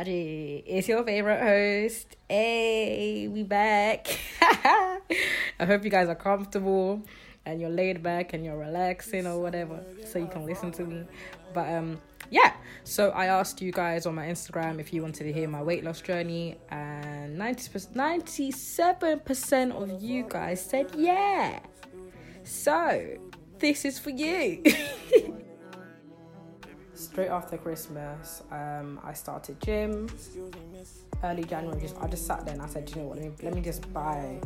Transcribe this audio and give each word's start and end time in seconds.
Magic. 0.00 0.64
It's 0.66 0.88
your 0.88 1.04
favorite 1.04 1.42
host. 1.42 2.16
Hey, 2.26 3.28
we 3.28 3.42
back. 3.42 4.06
I 4.40 4.98
hope 5.66 5.84
you 5.84 5.90
guys 5.90 6.08
are 6.08 6.14
comfortable 6.14 7.02
and 7.44 7.60
you're 7.60 7.68
laid 7.68 8.02
back 8.02 8.32
and 8.32 8.42
you're 8.42 8.56
relaxing 8.56 9.26
or 9.26 9.38
whatever 9.38 9.84
so 10.06 10.18
you 10.18 10.26
can 10.26 10.46
listen 10.46 10.72
to 10.72 10.84
me. 10.84 11.04
But 11.52 11.68
um 11.68 12.00
yeah, 12.30 12.54
so 12.82 13.10
I 13.10 13.26
asked 13.26 13.60
you 13.60 13.72
guys 13.72 14.06
on 14.06 14.14
my 14.14 14.24
Instagram 14.24 14.80
if 14.80 14.90
you 14.94 15.02
wanted 15.02 15.24
to 15.24 15.34
hear 15.34 15.48
my 15.48 15.62
weight 15.62 15.84
loss 15.84 16.00
journey 16.00 16.56
and 16.70 17.36
90 17.36 17.68
97% 17.94 19.82
of 19.82 20.02
you 20.02 20.24
guys 20.26 20.64
said 20.64 20.94
yeah. 20.96 21.60
So, 22.42 23.18
this 23.58 23.84
is 23.84 23.98
for 23.98 24.08
you. 24.08 24.62
straight 27.10 27.28
after 27.28 27.58
Christmas, 27.58 28.42
um, 28.52 29.00
I 29.02 29.12
started 29.14 29.60
gym. 29.60 30.08
Early 31.24 31.44
January, 31.44 31.80
just 31.80 31.96
I 32.00 32.06
just 32.06 32.26
sat 32.26 32.44
there 32.44 32.54
and 32.54 32.62
I 32.62 32.68
said, 32.68 32.88
you 32.88 32.96
know 32.96 33.08
what, 33.08 33.18
let 33.18 33.26
me 33.26 33.32
let 33.42 33.54
me 33.54 33.60
just 33.60 33.92
buy 33.92 34.40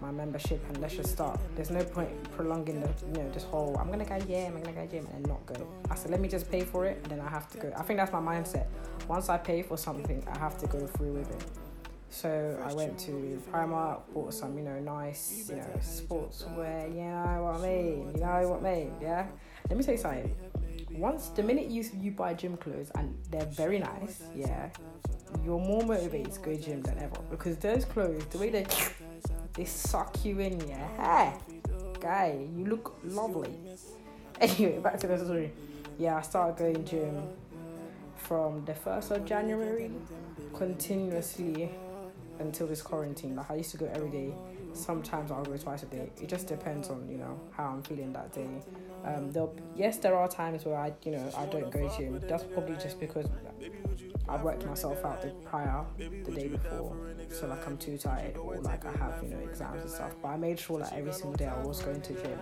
my 0.00 0.10
membership 0.10 0.60
and 0.68 0.80
let's 0.80 0.96
just 0.96 1.12
start. 1.12 1.38
There's 1.54 1.70
no 1.70 1.84
point 1.84 2.10
prolonging 2.32 2.80
the 2.80 2.90
you 3.06 3.22
know 3.22 3.30
this 3.30 3.44
whole 3.44 3.76
I'm 3.78 3.90
gonna 3.90 4.04
go 4.04 4.18
gym, 4.18 4.56
I'm 4.56 4.62
gonna 4.62 4.72
go 4.72 4.86
gym 4.86 5.06
and 5.14 5.24
not 5.26 5.46
go. 5.46 5.66
I 5.88 5.94
said 5.94 6.10
let 6.10 6.20
me 6.20 6.28
just 6.28 6.50
pay 6.50 6.62
for 6.62 6.84
it 6.84 6.98
and 7.02 7.12
then 7.12 7.20
I 7.20 7.28
have 7.30 7.48
to 7.52 7.58
go. 7.58 7.72
I 7.76 7.82
think 7.82 7.98
that's 8.00 8.12
my 8.12 8.20
mindset. 8.20 8.66
Once 9.06 9.28
I 9.28 9.38
pay 9.38 9.62
for 9.62 9.76
something, 9.76 10.26
I 10.34 10.38
have 10.38 10.58
to 10.58 10.66
go 10.66 10.84
through 10.86 11.12
with 11.12 11.30
it. 11.30 11.44
So 12.10 12.60
I 12.62 12.74
went 12.74 12.98
to 13.06 13.40
Primark, 13.50 14.00
bought 14.12 14.34
some 14.34 14.58
you 14.58 14.64
know 14.64 14.80
nice 14.80 15.48
you 15.48 15.56
know 15.56 15.78
sportswear. 15.80 16.88
You 16.92 17.04
know 17.04 17.44
what 17.44 17.60
I 17.60 17.62
mean? 17.62 18.10
You 18.14 18.20
know 18.20 18.48
what 18.48 18.66
I 18.66 18.74
mean? 18.74 18.94
Yeah. 19.00 19.26
Let 19.70 19.78
me 19.78 19.84
tell 19.84 19.94
you 19.94 20.00
something 20.00 20.34
once 20.94 21.28
the 21.28 21.42
minute 21.42 21.68
you 21.68 21.84
you 22.00 22.10
buy 22.10 22.34
gym 22.34 22.56
clothes 22.56 22.90
and 22.96 23.16
they're 23.30 23.46
very 23.46 23.78
nice, 23.78 24.22
yeah, 24.34 24.70
you're 25.44 25.58
more 25.58 25.82
motivated 25.82 26.32
to 26.32 26.40
go 26.40 26.56
gym 26.56 26.82
than 26.82 26.98
ever 26.98 27.20
because 27.30 27.56
those 27.58 27.84
clothes, 27.84 28.24
the 28.26 28.38
way 28.38 28.50
they 28.50 28.66
they 29.54 29.64
suck 29.64 30.24
you 30.24 30.38
in, 30.38 30.60
yeah, 30.68 30.88
hey, 30.96 31.56
guy, 32.00 32.46
you 32.56 32.66
look 32.66 32.98
lovely. 33.04 33.54
Anyway, 34.40 34.78
back 34.80 34.98
to 34.98 35.06
the 35.06 35.16
story. 35.18 35.52
Yeah, 35.98 36.16
I 36.16 36.22
started 36.22 36.56
going 36.56 36.84
gym 36.84 37.22
from 38.16 38.64
the 38.64 38.74
first 38.74 39.12
of 39.12 39.24
January 39.24 39.88
continuously 40.52 41.70
until 42.40 42.66
this 42.66 42.82
quarantine. 42.82 43.36
Like 43.36 43.50
I 43.50 43.56
used 43.56 43.70
to 43.72 43.76
go 43.76 43.88
every 43.94 44.10
day. 44.10 44.32
Sometimes 44.74 45.30
I'll 45.30 45.44
go 45.44 45.56
twice 45.56 45.82
a 45.82 45.86
day. 45.86 46.10
It 46.20 46.28
just 46.28 46.46
depends 46.46 46.88
on 46.88 47.08
you 47.08 47.18
know 47.18 47.40
how 47.52 47.66
I'm 47.66 47.82
feeling 47.82 48.12
that 48.12 48.32
day. 48.32 48.48
Um, 49.04 49.30
there 49.32 49.48
yes, 49.76 49.98
there 49.98 50.14
are 50.14 50.28
times 50.28 50.64
where 50.64 50.76
I 50.76 50.92
you 51.04 51.12
know 51.12 51.30
I 51.36 51.46
don't 51.46 51.70
go 51.70 51.88
to 51.88 51.96
gym. 51.96 52.20
That's 52.28 52.44
probably 52.44 52.76
just 52.76 52.98
because 53.00 53.26
I've 54.28 54.42
worked 54.42 54.64
myself 54.64 55.04
out 55.04 55.20
the 55.22 55.28
prior 55.44 55.84
the 55.98 56.30
day 56.30 56.48
before, 56.48 56.96
so 57.28 57.46
like 57.48 57.66
I'm 57.66 57.76
too 57.76 57.98
tired 57.98 58.36
or 58.36 58.56
like 58.58 58.84
I 58.84 58.92
have 58.92 59.22
you 59.22 59.30
know 59.30 59.38
exams 59.38 59.82
and 59.82 59.90
stuff. 59.90 60.14
But 60.22 60.28
I 60.28 60.36
made 60.36 60.58
sure 60.58 60.78
that 60.78 60.92
every 60.92 61.12
single 61.12 61.34
day 61.34 61.46
I 61.46 61.62
was 61.62 61.80
going 61.82 62.00
to 62.00 62.12
gym. 62.14 62.38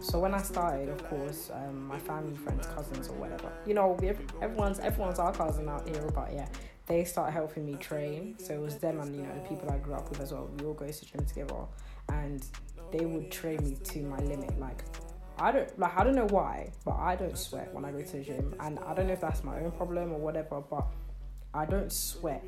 So 0.00 0.18
when 0.18 0.34
I 0.34 0.42
started, 0.42 0.88
of 0.88 1.02
course, 1.08 1.50
um, 1.52 1.86
my 1.86 1.98
family, 1.98 2.36
friends, 2.36 2.66
cousins, 2.66 3.08
or 3.08 3.14
whatever, 3.14 3.52
you 3.66 3.74
know, 3.74 3.98
everyone's 4.40 4.78
everyone's 4.78 5.18
our 5.18 5.32
cousin 5.32 5.68
out 5.68 5.88
here, 5.88 6.10
but 6.14 6.32
yeah, 6.32 6.48
they 6.86 7.04
start 7.04 7.32
helping 7.32 7.66
me 7.66 7.74
train. 7.74 8.36
So 8.38 8.54
it 8.54 8.60
was 8.60 8.76
them 8.78 9.00
and 9.00 9.14
you 9.14 9.22
know 9.22 9.34
the 9.34 9.48
people 9.48 9.70
I 9.70 9.78
grew 9.78 9.94
up 9.94 10.08
with 10.10 10.20
as 10.20 10.32
well. 10.32 10.48
We 10.58 10.66
all 10.66 10.74
go 10.74 10.86
to 10.86 11.00
the 11.00 11.06
gym 11.06 11.26
together, 11.26 11.64
and 12.08 12.44
they 12.92 13.04
would 13.04 13.30
train 13.30 13.62
me 13.64 13.76
to 13.76 14.02
my 14.02 14.18
limit. 14.18 14.58
Like 14.58 14.84
I 15.38 15.52
don't 15.52 15.78
like 15.78 15.96
I 15.96 16.04
don't 16.04 16.14
know 16.14 16.28
why, 16.28 16.70
but 16.84 16.96
I 16.96 17.16
don't 17.16 17.36
sweat 17.36 17.72
when 17.74 17.84
I 17.84 17.92
go 17.92 18.02
to 18.02 18.12
the 18.12 18.22
gym, 18.22 18.54
and 18.60 18.78
I 18.80 18.94
don't 18.94 19.06
know 19.06 19.12
if 19.12 19.20
that's 19.20 19.44
my 19.44 19.60
own 19.60 19.72
problem 19.72 20.12
or 20.12 20.18
whatever, 20.18 20.60
but 20.60 20.86
I 21.52 21.64
don't 21.64 21.92
sweat 21.92 22.44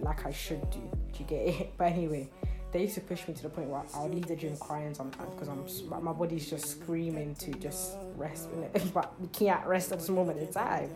like 0.00 0.26
I 0.26 0.32
should 0.32 0.68
do. 0.70 0.80
Do 1.12 1.18
you 1.18 1.24
get 1.26 1.46
it? 1.46 1.72
But 1.78 1.92
anyway, 1.92 2.30
they 2.72 2.82
used 2.82 2.94
to 2.94 3.00
push 3.00 3.26
me 3.26 3.34
to 3.34 3.42
the 3.42 3.48
point 3.48 3.68
where 3.68 3.82
I'll 3.94 4.08
leave 4.08 4.26
the 4.26 4.36
gym 4.36 4.56
crying 4.56 4.94
sometimes 4.94 5.30
because 5.34 5.48
I'm 5.48 6.04
my 6.04 6.12
body's 6.12 6.48
just 6.48 6.66
screaming 6.66 7.34
to 7.36 7.52
just 7.52 7.96
rest, 8.16 8.48
but 8.94 9.20
we 9.20 9.28
can't 9.28 9.64
rest 9.66 9.92
at 9.92 9.98
this 9.98 10.08
moment 10.08 10.38
in 10.38 10.52
time. 10.52 10.90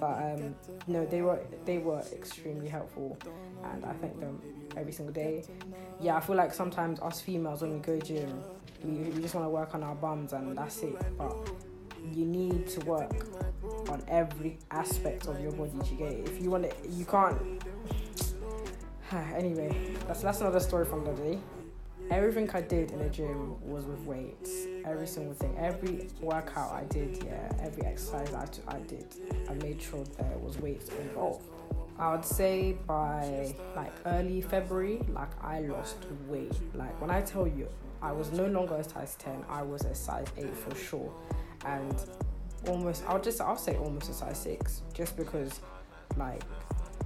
But 0.00 0.16
um, 0.22 0.54
no, 0.86 1.04
they 1.06 1.22
were 1.22 1.40
they 1.64 1.78
were 1.78 2.02
extremely 2.12 2.68
helpful, 2.68 3.18
and 3.64 3.84
I 3.84 3.92
thank 3.94 4.18
them 4.20 4.40
every 4.76 4.92
single 4.92 5.12
day. 5.12 5.44
Yeah, 6.00 6.16
I 6.16 6.20
feel 6.20 6.36
like 6.36 6.54
sometimes 6.54 7.00
us 7.00 7.20
females 7.20 7.62
when 7.62 7.72
we 7.74 7.78
go 7.80 7.98
to 7.98 8.06
gym, 8.06 8.42
we, 8.84 9.10
we 9.10 9.22
just 9.22 9.34
want 9.34 9.44
to 9.44 9.50
work 9.50 9.74
on 9.74 9.82
our 9.82 9.94
bums 9.94 10.32
and 10.32 10.56
that's 10.56 10.78
it. 10.82 10.96
But 11.16 11.34
you 12.12 12.24
need 12.24 12.68
to 12.68 12.80
work 12.80 13.10
on 13.88 14.02
every 14.08 14.58
aspect 14.70 15.26
of 15.26 15.40
your 15.40 15.52
body. 15.52 15.72
You 15.90 15.96
get 15.96 16.12
it? 16.12 16.28
If 16.28 16.42
you 16.42 16.50
want 16.50 16.66
it, 16.66 16.76
you 16.88 17.04
can't. 17.04 17.62
anyway, 19.34 19.94
that's 20.06 20.22
that's 20.22 20.40
another 20.40 20.60
story 20.60 20.84
from 20.84 21.04
the 21.04 21.12
day 21.12 21.38
everything 22.10 22.50
I 22.50 22.60
did 22.60 22.90
in 22.90 22.98
the 22.98 23.08
gym 23.08 23.56
was 23.68 23.84
with 23.84 24.00
weights. 24.04 24.66
Every 24.88 25.06
single 25.06 25.34
thing, 25.34 25.54
every 25.58 26.08
workout 26.20 26.72
I 26.72 26.84
did, 26.84 27.22
yeah, 27.22 27.52
every 27.60 27.84
exercise 27.84 28.32
I, 28.32 28.46
t- 28.46 28.62
I 28.66 28.78
did, 28.78 29.06
I 29.48 29.54
made 29.54 29.82
sure 29.82 30.02
there 30.16 30.38
was 30.38 30.58
weights 30.58 30.88
involved. 30.88 31.44
I 31.98 32.12
would 32.12 32.24
say 32.24 32.76
by 32.86 33.54
like 33.76 33.92
early 34.06 34.40
February, 34.40 35.00
like 35.08 35.30
I 35.42 35.60
lost 35.60 36.06
weight. 36.26 36.52
Like 36.74 36.98
when 37.02 37.10
I 37.10 37.20
tell 37.20 37.46
you, 37.46 37.68
I 38.00 38.12
was 38.12 38.32
no 38.32 38.46
longer 38.46 38.76
a 38.76 38.84
size 38.84 39.16
10, 39.18 39.44
I 39.48 39.62
was 39.62 39.84
a 39.84 39.94
size 39.94 40.28
8 40.38 40.56
for 40.56 40.74
sure. 40.74 41.12
And 41.66 41.94
almost, 42.66 43.04
I'll 43.06 43.20
just, 43.20 43.42
I'll 43.42 43.56
say 43.58 43.76
almost 43.76 44.08
a 44.08 44.14
size 44.14 44.38
6, 44.38 44.82
just 44.94 45.16
because 45.16 45.60
like 46.16 46.42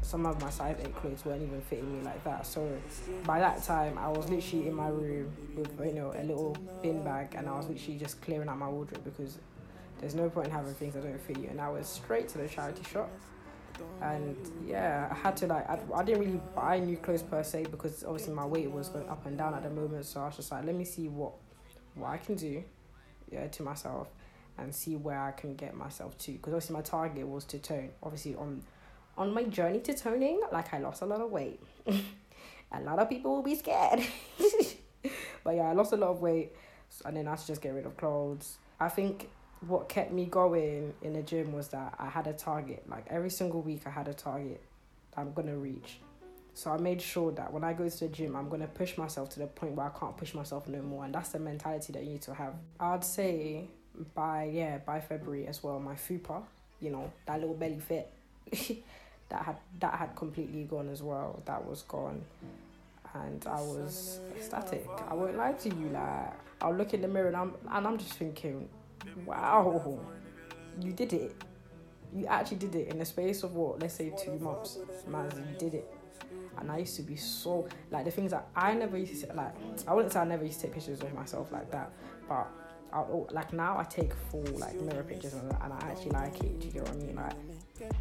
some 0.02 0.26
of 0.26 0.40
my 0.40 0.50
size 0.50 0.76
8 0.80 0.94
clothes 0.96 1.24
weren't 1.24 1.42
even 1.42 1.60
fitting 1.62 1.96
me 1.96 2.04
like 2.04 2.22
that. 2.24 2.46
So 2.46 2.68
by 3.24 3.38
that 3.38 3.62
time, 3.62 3.96
I 3.96 4.08
was 4.08 4.28
literally 4.28 4.68
in 4.68 4.74
my 4.74 4.88
room 4.88 5.32
with, 5.56 5.70
you 5.84 5.94
know, 5.94 6.12
a 6.16 6.22
little 6.24 6.56
bin 6.82 7.02
bag 7.02 7.34
and 7.36 7.48
I 7.48 7.56
was 7.56 7.68
literally 7.68 7.98
just 7.98 8.20
clearing 8.20 8.48
out 8.48 8.58
my 8.58 8.68
wardrobe 8.68 9.04
because 9.04 9.38
there's 10.00 10.14
no 10.14 10.28
point 10.28 10.48
in 10.48 10.52
having 10.52 10.74
things 10.74 10.94
that 10.94 11.04
don't 11.04 11.20
fit 11.20 11.38
you. 11.38 11.48
And 11.48 11.60
I 11.60 11.70
went 11.70 11.86
straight 11.86 12.28
to 12.30 12.38
the 12.38 12.48
charity 12.48 12.82
shop. 12.92 13.08
And 14.02 14.36
yeah, 14.66 15.08
I 15.10 15.14
had 15.14 15.36
to 15.38 15.46
like, 15.46 15.68
I, 15.68 15.78
I 15.94 16.02
didn't 16.02 16.20
really 16.20 16.40
buy 16.54 16.80
new 16.80 16.96
clothes 16.96 17.22
per 17.22 17.42
se 17.42 17.66
because 17.70 18.04
obviously 18.04 18.34
my 18.34 18.44
weight 18.44 18.70
was 18.70 18.88
going 18.88 19.08
up 19.08 19.24
and 19.26 19.38
down 19.38 19.54
at 19.54 19.62
the 19.62 19.70
moment. 19.70 20.04
So 20.04 20.20
I 20.20 20.26
was 20.26 20.36
just 20.36 20.50
like, 20.50 20.64
let 20.64 20.74
me 20.74 20.84
see 20.84 21.08
what, 21.08 21.32
what 21.94 22.10
I 22.10 22.16
can 22.16 22.34
do 22.34 22.62
yeah, 23.30 23.46
to 23.46 23.62
myself 23.62 24.08
and 24.58 24.74
see 24.74 24.96
where 24.96 25.20
I 25.20 25.30
can 25.30 25.54
get 25.54 25.76
myself 25.76 26.19
to. 26.19 26.32
Because 26.32 26.52
obviously 26.52 26.74
my 26.74 26.82
target 26.82 27.26
was 27.26 27.44
to 27.46 27.58
tone. 27.58 27.90
Obviously 28.02 28.34
on 28.34 28.62
on 29.17 29.33
my 29.33 29.45
journey 29.45 29.81
to 29.81 29.95
toning, 29.95 30.41
like 30.53 30.73
I 30.75 30.78
lost 30.78 31.03
a 31.03 31.06
lot 31.06 31.21
of 31.21 31.31
weight. 31.31 31.61
a 31.87 32.81
lot 32.81 32.99
of 32.99 33.09
people 33.09 33.37
will 33.37 33.43
be 33.43 33.55
scared. 33.55 34.00
but 35.45 35.55
yeah, 35.56 35.62
I 35.62 35.73
lost 35.73 35.93
a 35.93 35.97
lot 35.97 36.11
of 36.11 36.21
weight 36.21 36.53
and 37.05 37.17
then 37.17 37.27
I 37.27 37.31
had 37.31 37.41
to 37.41 37.47
just 37.47 37.61
get 37.61 37.75
rid 37.75 37.87
of 37.87 37.97
clothes. 37.97 38.59
I 38.81 38.89
think 38.89 39.28
what 39.67 39.89
kept 39.89 40.12
me 40.12 40.27
going 40.27 40.95
in 41.03 41.12
the 41.12 41.23
gym 41.23 41.53
was 41.53 41.69
that 41.69 41.95
I 41.99 42.09
had 42.09 42.27
a 42.27 42.33
target. 42.33 42.84
Like 42.89 43.06
every 43.09 43.31
single 43.31 43.62
week 43.62 43.83
I 43.87 43.91
had 43.91 44.09
a 44.09 44.15
target 44.15 44.61
I'm 45.17 45.33
gonna 45.33 45.56
reach. 45.56 45.99
So 46.55 46.71
I 46.71 46.77
made 46.77 47.00
sure 47.00 47.33
that 47.33 47.53
when 47.53 47.65
I 47.65 47.73
go 47.73 47.89
to 47.89 47.99
the 47.99 48.09
gym, 48.09 48.37
I'm 48.37 48.49
gonna 48.49 48.67
push 48.67 48.99
myself 48.99 49.31
to 49.31 49.41
the 49.41 49.47
point 49.47 49.75
where 49.75 49.87
I 49.87 49.99
can't 49.99 50.17
push 50.17 50.34
myself 50.34 50.69
no 50.69 50.83
more, 50.83 51.05
and 51.05 51.15
that's 51.15 51.31
the 51.31 51.39
mentality 51.39 51.93
that 51.93 52.03
you 52.03 52.11
need 52.11 52.23
to 52.23 52.34
have. 52.34 52.55
I'd 52.79 53.05
say 53.05 53.69
by 54.15 54.44
yeah 54.44 54.79
by 54.79 55.00
February 55.00 55.47
as 55.47 55.62
well, 55.62 55.79
my 55.81 55.94
fupa, 55.94 56.43
you 56.81 56.91
know 56.91 57.11
that 57.27 57.41
little 57.41 57.55
belly 57.55 57.81
fit, 57.81 58.11
that 59.32 59.44
had 59.47 59.56
that 59.81 59.94
had 59.94 60.15
completely 60.15 60.65
gone 60.65 60.91
as 60.91 61.03
well. 61.03 61.43
That 61.47 61.66
was 61.66 61.82
gone, 61.82 62.22
and 63.15 63.44
I 63.47 63.60
was 63.60 64.20
ecstatic. 64.37 64.87
I 65.09 65.15
won't 65.15 65.37
lie 65.37 65.53
to 65.53 65.69
you. 65.70 65.88
Like 65.88 66.34
I'll 66.61 66.75
look 66.75 66.93
in 66.93 67.00
the 67.00 67.08
mirror 67.08 67.29
and 67.29 67.37
I'm 67.37 67.55
and 67.70 67.87
I'm 67.87 67.96
just 67.96 68.12
thinking, 68.12 68.69
wow, 69.25 69.99
you 70.81 70.93
did 70.93 71.14
it. 71.14 71.34
You 72.14 72.26
actually 72.26 72.58
did 72.58 72.75
it 72.75 72.88
in 72.88 72.99
the 72.99 73.06
space 73.06 73.43
of 73.43 73.55
what? 73.55 73.81
Let's 73.81 73.94
say 73.94 74.12
two 74.23 74.38
months. 74.38 74.79
Man, 75.08 75.31
you 75.50 75.58
did 75.58 75.75
it. 75.75 75.90
And 76.58 76.70
I 76.70 76.79
used 76.79 76.96
to 76.96 77.02
be 77.02 77.17
so 77.17 77.67
like 77.90 78.05
the 78.05 78.11
things 78.11 78.32
that 78.32 78.46
I 78.55 78.75
never 78.75 78.99
used 78.99 79.25
to 79.25 79.32
like. 79.32 79.55
I 79.88 79.94
wouldn't 79.94 80.12
say 80.12 80.20
I 80.20 80.25
never 80.26 80.44
used 80.44 80.61
to 80.61 80.67
take 80.67 80.75
pictures 80.75 81.00
of 81.00 81.14
myself 81.14 81.50
like 81.50 81.70
that, 81.70 81.90
but 82.29 82.49
I, 82.93 83.02
like 83.31 83.55
now 83.55 83.79
I 83.79 83.84
take 83.84 84.12
full 84.31 84.44
like 84.58 84.79
mirror 84.79 85.05
pictures 85.05 85.32
and, 85.32 85.50
and 85.62 85.73
I 85.73 85.79
actually 85.90 86.11
like 86.11 86.38
it. 86.44 86.61
Do 86.61 86.67
you 86.67 86.73
get 86.75 86.82
what 86.82 86.93
I 86.93 86.96
mean? 86.96 87.17
Like 87.17 87.32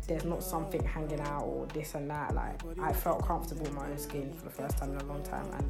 there's 0.07 0.25
not 0.25 0.43
something 0.43 0.83
hanging 0.83 1.19
out 1.21 1.43
or 1.43 1.65
this 1.67 1.95
and 1.95 2.09
that. 2.09 2.33
Like 2.33 2.59
I 2.81 2.93
felt 2.93 3.25
comfortable 3.25 3.65
in 3.65 3.75
my 3.75 3.89
own 3.89 3.97
skin 3.97 4.33
for 4.33 4.45
the 4.45 4.49
first 4.49 4.77
time 4.77 4.91
in 4.93 5.01
a 5.01 5.05
long 5.05 5.23
time, 5.23 5.45
and 5.53 5.69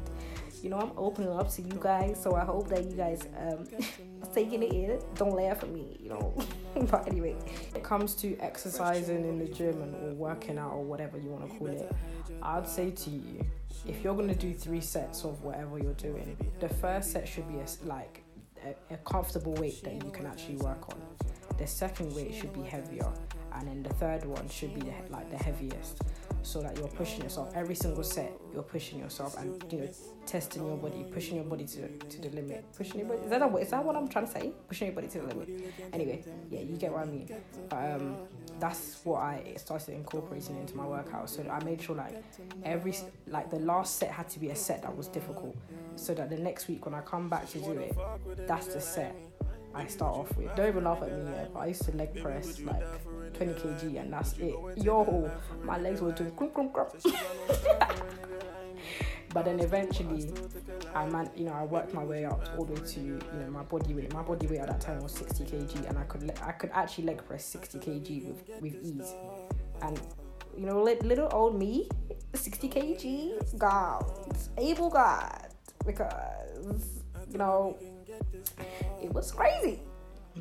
you 0.62 0.70
know 0.70 0.78
I'm 0.78 0.92
opening 0.96 1.30
up 1.30 1.50
to 1.52 1.62
you 1.62 1.78
guys. 1.80 2.20
So 2.22 2.34
I 2.34 2.44
hope 2.44 2.68
that 2.68 2.84
you 2.84 2.92
guys 2.96 3.26
um 3.38 3.66
taking 4.34 4.62
it 4.62 4.72
in. 4.72 5.00
Don't 5.14 5.34
laugh 5.34 5.62
at 5.62 5.70
me, 5.70 5.98
you 6.00 6.10
know. 6.10 6.34
but 6.90 7.06
anyway, 7.08 7.36
it 7.74 7.82
comes 7.82 8.14
to 8.16 8.36
exercising 8.38 9.24
in 9.24 9.38
the 9.38 9.46
gym 9.46 9.82
and 9.82 9.94
or 9.94 10.14
working 10.14 10.58
out 10.58 10.72
or 10.72 10.82
whatever 10.82 11.18
you 11.18 11.30
want 11.30 11.50
to 11.50 11.58
call 11.58 11.68
it. 11.68 11.92
I'd 12.42 12.68
say 12.68 12.90
to 12.90 13.10
you, 13.10 13.44
if 13.86 14.02
you're 14.02 14.14
gonna 14.14 14.34
do 14.34 14.52
three 14.52 14.80
sets 14.80 15.24
of 15.24 15.42
whatever 15.42 15.78
you're 15.78 15.92
doing, 15.94 16.36
the 16.60 16.68
first 16.68 17.12
set 17.12 17.28
should 17.28 17.48
be 17.48 17.58
a, 17.58 17.66
like 17.86 18.22
a, 18.64 18.94
a 18.94 18.96
comfortable 18.98 19.54
weight 19.54 19.82
that 19.84 19.94
you 20.04 20.10
can 20.10 20.26
actually 20.26 20.56
work 20.56 20.88
on. 20.88 21.00
The 21.58 21.66
second 21.66 22.14
weight 22.14 22.34
should 22.34 22.52
be 22.52 22.62
heavier 22.62 23.12
and 23.58 23.68
then 23.68 23.82
the 23.82 23.94
third 23.94 24.24
one 24.24 24.48
should 24.48 24.74
be 24.74 24.80
the, 24.80 24.92
like 25.10 25.30
the 25.30 25.36
heaviest. 25.36 26.00
So 26.44 26.60
that 26.60 26.76
you're 26.76 26.88
pushing 26.88 27.22
yourself. 27.22 27.52
Every 27.54 27.76
single 27.76 28.02
set 28.02 28.32
you're 28.52 28.64
pushing 28.64 28.98
yourself 28.98 29.38
and 29.38 29.64
you 29.70 29.78
know 29.78 29.88
testing 30.26 30.66
your 30.66 30.76
body 30.76 31.04
pushing 31.12 31.36
your 31.36 31.44
body 31.44 31.64
to, 31.64 31.88
to 31.88 32.20
the 32.20 32.30
limit. 32.30 32.64
Pushing 32.76 32.98
your 32.98 33.08
body 33.08 33.20
is 33.22 33.30
that, 33.30 33.42
a, 33.42 33.56
is 33.56 33.68
that 33.70 33.84
what 33.84 33.94
i'm 33.94 34.08
trying 34.08 34.26
to 34.26 34.32
say? 34.32 34.52
Pushing 34.66 34.88
your 34.88 34.94
body 34.94 35.06
to 35.08 35.20
the 35.20 35.26
limit. 35.28 35.48
Anyway 35.92 36.24
yeah 36.50 36.60
you 36.60 36.76
get 36.76 36.92
what 36.92 37.02
i 37.02 37.04
mean. 37.04 37.28
But, 37.68 37.92
um 37.92 38.16
that's 38.58 39.00
what 39.04 39.20
i 39.20 39.54
started 39.56 39.94
incorporating 39.94 40.56
into 40.58 40.76
my 40.76 40.84
workout. 40.84 41.30
So 41.30 41.44
i 41.48 41.62
made 41.62 41.80
sure 41.80 41.94
like 41.94 42.22
every 42.64 42.94
like 43.28 43.50
the 43.50 43.60
last 43.60 43.98
set 43.98 44.10
had 44.10 44.28
to 44.30 44.40
be 44.40 44.50
a 44.50 44.56
set 44.56 44.82
that 44.82 44.96
was 44.96 45.06
difficult. 45.06 45.56
So 45.94 46.12
that 46.14 46.28
the 46.28 46.38
next 46.38 46.66
week 46.66 46.86
when 46.86 46.94
i 46.94 47.00
come 47.02 47.28
back 47.28 47.48
to 47.50 47.58
do 47.58 47.72
it 47.72 47.96
that's 48.48 48.66
the 48.66 48.80
set 48.80 49.14
I 49.74 49.86
start 49.86 50.16
off 50.16 50.36
with. 50.36 50.54
Don't 50.54 50.68
even 50.68 50.84
laugh 50.84 51.02
at 51.02 51.10
me 51.12 51.30
yet, 51.30 51.52
but 51.52 51.60
I 51.60 51.66
used 51.66 51.84
to 51.84 51.96
leg 51.96 52.20
press 52.20 52.60
like 52.60 52.82
20 53.32 53.52
kg 53.54 54.00
and 54.00 54.12
that's 54.12 54.34
it. 54.38 54.54
Yo, 54.76 55.30
my 55.62 55.78
legs 55.78 56.00
were 56.00 56.12
doing 56.12 56.32
crump, 56.32 56.54
crump, 56.54 56.72
crump. 56.72 56.90
but 59.34 59.44
then 59.44 59.60
eventually, 59.60 60.32
I 60.94 61.06
man, 61.06 61.30
you 61.36 61.44
know, 61.44 61.52
I 61.52 61.64
worked 61.64 61.94
my 61.94 62.04
way 62.04 62.24
up 62.24 62.48
all 62.56 62.64
the 62.64 62.80
way 62.80 62.86
to 62.86 63.00
you 63.00 63.18
know 63.34 63.50
my 63.50 63.62
body 63.62 63.94
weight. 63.94 64.12
My 64.12 64.22
body 64.22 64.46
weight 64.46 64.60
at 64.60 64.68
that 64.68 64.80
time 64.80 65.00
was 65.00 65.12
60 65.12 65.44
kg, 65.44 65.88
and 65.88 65.98
I 65.98 66.04
could 66.04 66.22
le- 66.22 66.46
I 66.46 66.52
could 66.52 66.70
actually 66.72 67.04
leg 67.04 67.24
press 67.26 67.44
60 67.46 67.78
kg 67.78 68.26
with 68.26 68.60
with 68.60 68.74
ease. 68.82 69.14
And 69.80 70.00
you 70.56 70.66
know, 70.66 70.82
little 70.82 71.28
old 71.32 71.58
me, 71.58 71.88
60 72.34 72.68
kg, 72.68 73.58
God, 73.58 74.04
able 74.58 74.90
God, 74.90 75.48
because 75.86 77.02
you 77.30 77.38
know 77.38 77.78
it 79.02 79.12
was 79.12 79.32
crazy. 79.32 79.80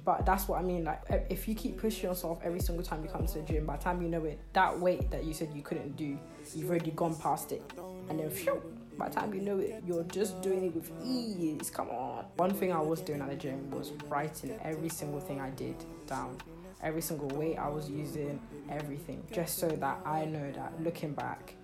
But 0.05 0.25
that's 0.25 0.47
what 0.47 0.59
I 0.59 0.63
mean. 0.63 0.85
Like, 0.85 1.01
if 1.29 1.47
you 1.47 1.55
keep 1.55 1.77
pushing 1.77 2.09
yourself 2.09 2.39
every 2.43 2.59
single 2.59 2.83
time 2.83 3.03
you 3.03 3.09
come 3.09 3.25
to 3.25 3.33
the 3.33 3.41
gym, 3.41 3.65
by 3.65 3.77
the 3.77 3.83
time 3.83 4.01
you 4.01 4.07
know 4.07 4.23
it, 4.25 4.39
that 4.53 4.79
weight 4.79 5.11
that 5.11 5.23
you 5.25 5.33
said 5.33 5.49
you 5.53 5.61
couldn't 5.61 5.95
do, 5.97 6.17
you've 6.55 6.69
already 6.69 6.91
gone 6.91 7.15
past 7.15 7.51
it. 7.51 7.61
And 8.09 8.19
then, 8.19 8.29
phew, 8.29 8.61
by 8.97 9.09
the 9.09 9.15
time 9.15 9.33
you 9.33 9.41
know 9.41 9.57
it, 9.59 9.83
you're 9.85 10.03
just 10.03 10.41
doing 10.41 10.65
it 10.65 10.75
with 10.75 10.91
ease. 11.03 11.69
Come 11.69 11.89
on. 11.89 12.25
One 12.37 12.53
thing 12.53 12.71
I 12.71 12.79
was 12.79 13.01
doing 13.01 13.21
at 13.21 13.29
the 13.29 13.35
gym 13.35 13.69
was 13.71 13.91
writing 14.07 14.57
every 14.63 14.89
single 14.89 15.19
thing 15.19 15.41
I 15.41 15.49
did 15.49 15.75
down, 16.07 16.37
every 16.81 17.01
single 17.01 17.27
weight 17.37 17.57
I 17.57 17.67
was 17.67 17.89
using, 17.89 18.39
everything, 18.69 19.23
just 19.31 19.57
so 19.57 19.67
that 19.67 19.99
I 20.05 20.25
know 20.25 20.51
that 20.51 20.81
looking 20.81 21.13
back, 21.13 21.55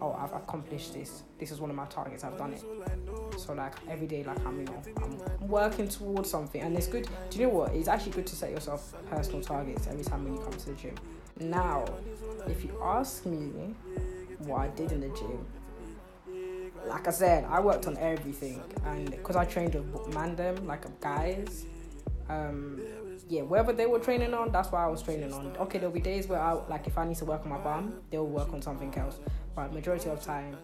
oh, 0.00 0.12
I've 0.12 0.32
accomplished 0.32 0.94
this. 0.94 1.22
This 1.38 1.50
is 1.50 1.60
one 1.60 1.70
of 1.70 1.76
my 1.76 1.86
targets. 1.86 2.24
I've 2.24 2.38
done 2.38 2.52
it. 2.54 2.64
So 3.38 3.54
like 3.54 3.74
every 3.88 4.06
day, 4.06 4.24
like 4.24 4.44
I'm, 4.44 4.58
you 4.58 4.66
know, 4.66 4.82
I'm 5.02 5.48
working 5.48 5.88
towards 5.88 6.30
something, 6.30 6.60
and 6.60 6.76
it's 6.76 6.88
good. 6.88 7.08
Do 7.30 7.38
you 7.38 7.46
know 7.46 7.52
what? 7.52 7.72
It's 7.72 7.88
actually 7.88 8.12
good 8.12 8.26
to 8.26 8.36
set 8.36 8.50
yourself 8.50 8.94
personal 9.08 9.40
targets 9.40 9.86
every 9.86 10.04
time 10.04 10.24
when 10.24 10.34
you 10.34 10.40
come 10.40 10.52
to 10.52 10.66
the 10.66 10.74
gym. 10.74 10.94
Now, 11.40 11.84
if 12.46 12.64
you 12.64 12.76
ask 12.82 13.24
me 13.24 13.74
what 14.38 14.60
I 14.60 14.68
did 14.68 14.92
in 14.92 15.00
the 15.00 15.08
gym, 15.08 15.46
like 16.86 17.06
I 17.06 17.10
said, 17.10 17.44
I 17.44 17.60
worked 17.60 17.86
on 17.86 17.96
everything, 17.98 18.62
and 18.84 19.10
because 19.10 19.36
I 19.36 19.44
trained 19.44 19.74
with 19.74 20.14
mandem, 20.14 20.66
like 20.66 21.00
guys, 21.00 21.66
um, 22.28 22.80
yeah, 23.28 23.42
wherever 23.42 23.72
they 23.72 23.86
were 23.86 23.98
training 23.98 24.34
on, 24.34 24.50
that's 24.50 24.72
what 24.72 24.78
I 24.78 24.86
was 24.88 25.02
training 25.02 25.32
on. 25.32 25.56
Okay, 25.58 25.78
there'll 25.78 25.94
be 25.94 26.00
days 26.00 26.26
where 26.28 26.40
I 26.40 26.52
like 26.52 26.86
if 26.86 26.98
I 26.98 27.06
need 27.06 27.16
to 27.18 27.24
work 27.24 27.42
on 27.42 27.50
my 27.50 27.58
bum, 27.58 28.00
they'll 28.10 28.26
work 28.26 28.52
on 28.52 28.62
something 28.62 28.94
else. 28.96 29.18
But 29.54 29.72
majority 29.72 30.08
of 30.10 30.22
time, 30.22 30.56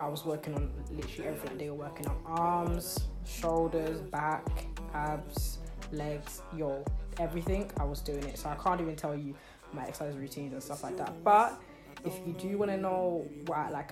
I 0.00 0.06
was 0.06 0.24
working 0.24 0.54
on 0.54 0.70
literally 0.92 1.28
everything. 1.28 1.58
They 1.58 1.70
were 1.70 1.76
working 1.76 2.06
on 2.06 2.16
arms, 2.24 3.00
shoulders, 3.26 4.00
back, 4.00 4.46
abs, 4.94 5.58
legs, 5.90 6.42
yo, 6.56 6.84
everything. 7.18 7.70
I 7.80 7.84
was 7.84 8.00
doing 8.00 8.22
it. 8.22 8.38
So 8.38 8.48
I 8.48 8.54
can't 8.54 8.80
even 8.80 8.94
tell 8.94 9.16
you 9.16 9.34
my 9.72 9.82
exercise 9.82 10.16
routines 10.16 10.52
and 10.52 10.62
stuff 10.62 10.84
like 10.84 10.96
that. 10.98 11.12
But 11.24 11.60
if 12.04 12.14
you 12.24 12.32
do 12.34 12.58
want 12.58 12.70
to 12.70 12.76
know 12.76 13.26
what 13.46 13.72
like 13.72 13.90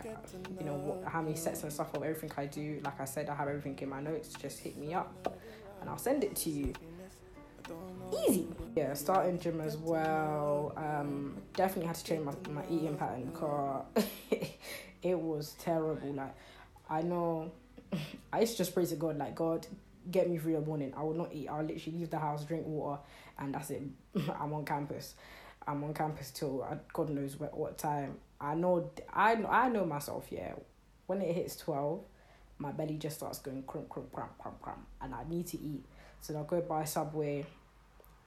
you 0.61 0.65
know 0.65 0.75
what, 0.75 1.11
how 1.11 1.23
many 1.23 1.35
sets 1.35 1.65
and 1.65 1.73
stuff 1.73 1.93
of 1.95 2.05
everything 2.05 2.31
I 2.37 2.47
do, 2.47 2.81
like 2.85 3.01
I 3.01 3.05
said, 3.05 3.29
I 3.29 3.35
have 3.35 3.49
everything 3.49 3.77
in 3.81 3.89
my 3.89 4.01
notes. 4.01 4.33
Just 4.41 4.61
hit 4.61 4.77
me 4.77 4.95
up, 4.95 5.37
and 5.81 5.91
I'll 5.91 5.99
send 5.99 6.23
it 6.23 6.37
to 6.37 6.51
you. 6.51 6.73
Easy. 8.29 8.47
Yeah, 8.77 8.95
starting 8.95 9.41
gym 9.41 9.61
as 9.61 9.77
well. 9.77 10.73
Um, 10.77 11.37
definitely 11.55 11.89
had 11.89 11.97
to 11.97 12.05
change 12.05 12.25
my, 12.25 12.33
my 12.51 12.63
eating 12.71 12.97
pattern 12.97 13.25
because 13.33 13.85
it 15.11 15.19
was 15.19 15.55
terrible. 15.59 16.13
Like 16.13 16.35
I 16.89 17.03
know 17.03 17.53
I 18.33 18.41
used 18.41 18.53
to 18.53 18.59
just 18.59 18.75
pray 18.75 18.87
to 18.87 18.97
God, 18.97 19.19
like 19.19 19.35
God, 19.35 19.67
get 20.11 20.29
me 20.29 20.39
through 20.39 20.55
the 20.55 20.61
morning. 20.61 20.93
I 20.97 21.03
will 21.03 21.15
not 21.15 21.33
eat. 21.33 21.49
I'll 21.49 21.63
literally 21.63 21.99
leave 21.99 22.11
the 22.11 22.19
house, 22.19 22.45
drink 22.45 22.67
water, 22.67 23.01
and 23.39 23.55
that's 23.55 23.71
it. 23.71 23.83
I'm 24.41 24.53
on 24.53 24.65
campus. 24.65 25.15
I'm 25.67 25.83
on 25.83 25.95
campus 25.95 26.31
till 26.31 26.63
uh, 26.63 26.77
God 26.93 27.11
knows 27.11 27.39
what, 27.39 27.57
what 27.57 27.79
time. 27.79 28.17
I 28.41 28.55
know 28.55 28.91
I 29.13 29.33
I 29.49 29.69
know 29.69 29.85
myself. 29.85 30.27
Yeah, 30.31 30.53
when 31.07 31.23
it 31.23 31.35
hits 31.35 31.57
twelve, 31.57 32.03
my 32.59 32.73
belly 32.73 32.97
just 32.97 33.17
starts 33.17 33.39
going 33.39 33.63
crump 33.65 33.89
crump 33.89 34.13
crump 34.13 34.39
crump 34.39 34.61
crump, 34.61 34.87
and 35.01 35.15
I 35.15 35.25
need 35.29 35.47
to 35.49 35.61
eat. 35.61 35.85
So 36.21 36.37
I'll 36.37 36.45
go 36.45 36.61
buy 36.61 36.85
Subway. 36.85 37.47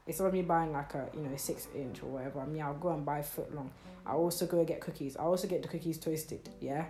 Instead 0.09 0.25
of 0.25 0.33
me 0.33 0.41
buying 0.41 0.73
like 0.73 0.95
a 0.95 1.07
you 1.13 1.21
know 1.21 1.35
six 1.37 1.67
inch 1.75 2.01
or 2.01 2.07
whatever, 2.07 2.39
I 2.41 2.47
mean 2.47 2.63
I'll 2.63 2.73
go 2.73 2.89
and 2.89 3.05
buy 3.05 3.21
foot 3.21 3.53
long. 3.53 3.69
I 4.07 4.13
also 4.13 4.47
go 4.47 4.57
and 4.57 4.67
get 4.67 4.81
cookies. 4.81 5.15
I 5.15 5.21
also 5.21 5.47
get 5.47 5.61
the 5.61 5.67
cookies 5.67 5.99
toasted. 5.99 6.49
Yeah, 6.59 6.85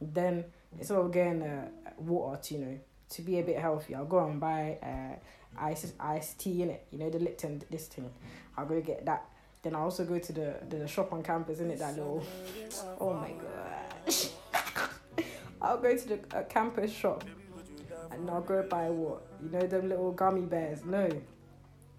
then 0.00 0.44
instead 0.76 0.98
of 0.98 1.12
getting 1.12 1.42
uh, 1.42 1.68
water 1.96 2.42
to 2.42 2.54
you 2.54 2.60
know 2.60 2.78
to 3.10 3.22
be 3.22 3.38
a 3.38 3.44
bit 3.44 3.60
healthy, 3.60 3.94
I'll 3.94 4.04
go 4.04 4.26
and 4.26 4.40
buy 4.40 4.78
uh 4.82 5.14
ice 5.56 5.92
ice 6.00 6.34
tea 6.34 6.62
in 6.62 6.70
it. 6.70 6.84
You 6.90 6.98
know 6.98 7.08
the 7.08 7.20
Lipton 7.20 7.62
this 7.70 7.86
thing. 7.86 8.10
I'll 8.56 8.66
go 8.66 8.80
get 8.80 9.06
that. 9.06 9.26
Then 9.62 9.76
I 9.76 9.78
also 9.78 10.04
go 10.04 10.18
to 10.18 10.32
the 10.32 10.56
the 10.68 10.88
shop 10.88 11.12
on 11.12 11.22
campus, 11.22 11.60
in 11.60 11.70
it 11.70 11.78
that 11.78 11.94
little. 11.96 12.26
Oh 13.00 13.14
my 13.14 13.30
gosh. 13.30 14.30
I'll 15.62 15.78
go 15.78 15.96
to 15.96 16.08
the 16.08 16.18
uh, 16.36 16.42
campus 16.48 16.90
shop 16.90 17.22
and 18.10 18.28
I'll 18.28 18.40
go 18.40 18.62
buy 18.62 18.90
what 18.90 19.22
you 19.40 19.50
know 19.50 19.66
them 19.68 19.88
little 19.88 20.10
gummy 20.10 20.46
bears. 20.46 20.84
No, 20.84 21.08